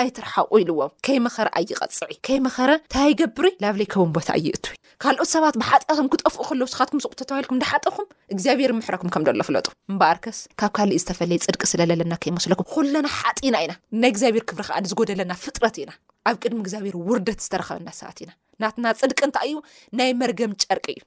ኣይትረሓቑ 0.00 0.50
ኢልዎም 0.64 0.92
ከይመኸረ 1.06 1.48
ኣይቐፅዕ 1.60 2.12
ከይመኸረ 2.28 2.70
ታይገብሪ 2.94 3.46
ላብ 3.64 3.76
ለይ 3.82 3.88
ከውን 3.94 4.12
ቦታ 4.18 4.28
ኣይእቱ 4.38 4.64
ካልኦት 5.04 5.28
ሰባት 5.34 5.54
ብሓጢያቶም 5.60 6.06
ክጠፍኡ 6.12 6.42
ከሎ 6.48 6.60
ውስኻትኩም 6.66 7.00
ስቁ 7.04 7.10
ተተባሂልኩም 7.20 7.56
ንዳሓጠኩም 7.58 8.06
እግዚኣብሄር 8.34 8.70
ምሕረኩም 8.76 9.10
ከም 9.14 9.24
ደሎ 9.28 9.40
ፍለጡ 9.48 9.66
እምበኣር 9.92 10.18
ከስ 10.24 10.38
ካብ 10.60 10.70
ካሊእ 10.76 11.00
ዝተፈለየ 11.02 11.38
ፅድቂ 11.46 11.62
ስለ 11.72 11.80
ዘለና 11.90 12.14
ከይመስለኩም 12.22 12.68
ኩለና 12.74 13.08
ሓጢና 13.16 13.56
ኢና 13.64 13.72
ናይ 14.04 14.10
እግዚኣብሔር 14.14 14.44
ክብሪከዓዝጎደለና 14.52 15.32
ፍጥረት 15.42 15.76
ኢና 15.82 15.92
ኣብ 16.30 16.36
ቅድሚ 16.44 16.58
እግዚኣብሔር 16.64 16.96
ውርደት 17.08 17.40
ዝተረኸበና 17.46 17.90
ሰባት 17.98 18.18
ኢና 18.24 18.30
ናትና 18.64 18.86
ፅድቂ 19.02 19.18
እንታይ 19.28 19.46
እዩ 19.50 19.58
ናይ 20.00 20.10
መርገም 20.22 20.54
ጨርቂ 20.64 20.86
እዩ 20.96 21.02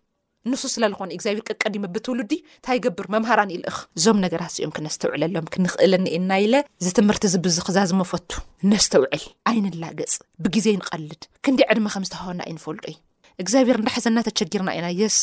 ንሱ 0.50 0.64
ስለ 0.76 0.84
ዝኾነ 0.94 1.10
እግዚኣብሄር 1.18 1.44
ቅቀዲመ 1.50 1.84
ብትውሉድ 1.98 2.32
እንታይ 2.40 2.78
ገብር 2.86 3.08
መምሃራን 3.16 3.52
ይልእኽ 3.56 3.78
እዞም 3.98 4.22
ነገራት 4.28 4.52
እዚኦም 4.54 4.74
ክነስተውዕለሎም 4.78 5.50
ክንኽእለኒኤናኢለ 5.56 6.56
ዝትምህርቲ 6.88 7.26
ዝብዙ 7.36 7.58
ክዛ 7.70 7.78
ዝመፈቱ 7.94 8.30
ነስተውዕል 8.74 9.26
ኣይንላገፅ 9.52 10.14
ብግዜ 10.46 10.68
ንቐልድ 10.80 11.24
ክንዲ 11.48 11.60
ዕድማ 11.74 11.88
ከም 11.96 12.08
ዝተሃሃወና 12.10 12.42
ዩ 12.50 12.54
ንፈልዶ 12.60 12.86
እዩ 12.94 12.98
እግዚኣብሄር 13.44 13.78
እንዳሓዘናተቸጊርና 13.80 14.70
ኢና 14.78 14.88
የስ 15.02 15.18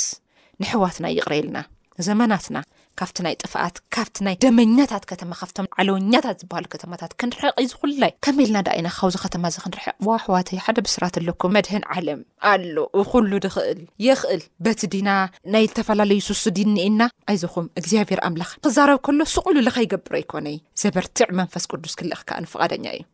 ንሕዋትና 0.63 1.07
ይቕረየልና 1.17 1.59
ዘመናትና 2.07 2.57
ካብቲ 3.01 3.19
ናይ 3.25 3.35
ጥፋኣት 3.45 3.77
ካብቲ 3.95 4.17
ናይ 4.27 4.35
ደመኛታት 4.43 5.05
ከተማ 5.11 5.33
ካብቶም 5.41 5.67
ዓለወኛታት 5.81 6.37
ዝበሃሉ 6.43 6.67
ከተማታት 6.75 7.13
ክንርሕቅ 7.21 7.55
ዝኩላይ 7.71 8.13
ከመልና 8.25 8.59
ዳ 8.67 8.77
ኢና 8.81 8.89
ካብዚ 8.99 9.17
ከተማ 9.25 9.45
ዚ 9.55 9.63
ክንርሕቅ 9.65 9.95
ዋሕዋተይ 10.09 10.61
ሓደ 10.67 10.79
ብስራት 10.87 11.17
ኣለኩም 11.21 11.53
መድሀን 11.57 11.85
ዓለም 11.97 12.21
ኣሎ 12.53 12.77
ኩሉ 13.15 13.31
ድክእል 13.47 13.81
ይክእል 14.07 14.43
በቲ 14.67 14.81
ድና 14.95 15.09
ናይ 15.57 15.67
ዝተፈላለዩ 15.73 16.21
ስሱ 16.29 16.45
ድ 16.59 16.65
ኒኤና 16.77 17.01
ኣይዚኹም 17.33 17.69
እግዚኣብሄር 17.83 18.23
ኣምላኽ 18.29 18.53
ክዛረብ 18.69 19.01
ከሎ 19.09 19.21
ስቕሉ 19.35 19.57
ንኸይገብር 19.69 20.17
ኣይኮነይ 20.21 20.59
ዘበርትዕ 20.85 21.29
መንፈስ 21.43 21.67
ቅዱስ 21.73 21.97
ክልእክ 22.01 22.23
ከዓ 22.31 22.39
ንፍቃደኛ 22.47 22.87
እዩ 22.97 23.05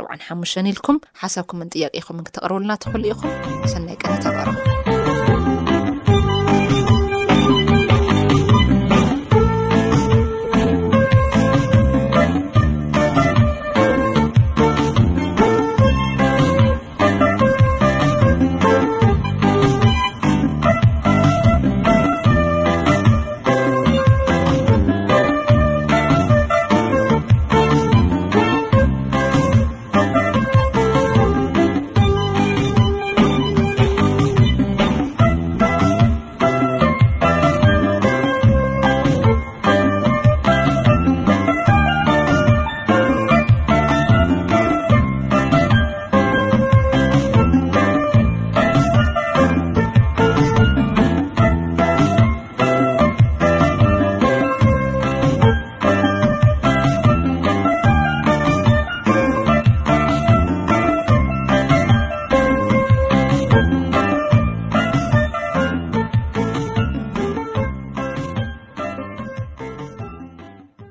14 0.01 0.63
ኢልኩም 0.75 1.01
ሓሳብኩምን 1.25 1.73
ጥያቂይኹም 1.77 2.19
ን 2.23 2.25
ክተቕርብሉና 2.31 2.73
ትኽህሉ 2.85 3.03
ኢኹም 3.15 3.33
ሰናይ 3.75 3.97
ቀና 4.05 4.15
ተባር 4.27 4.88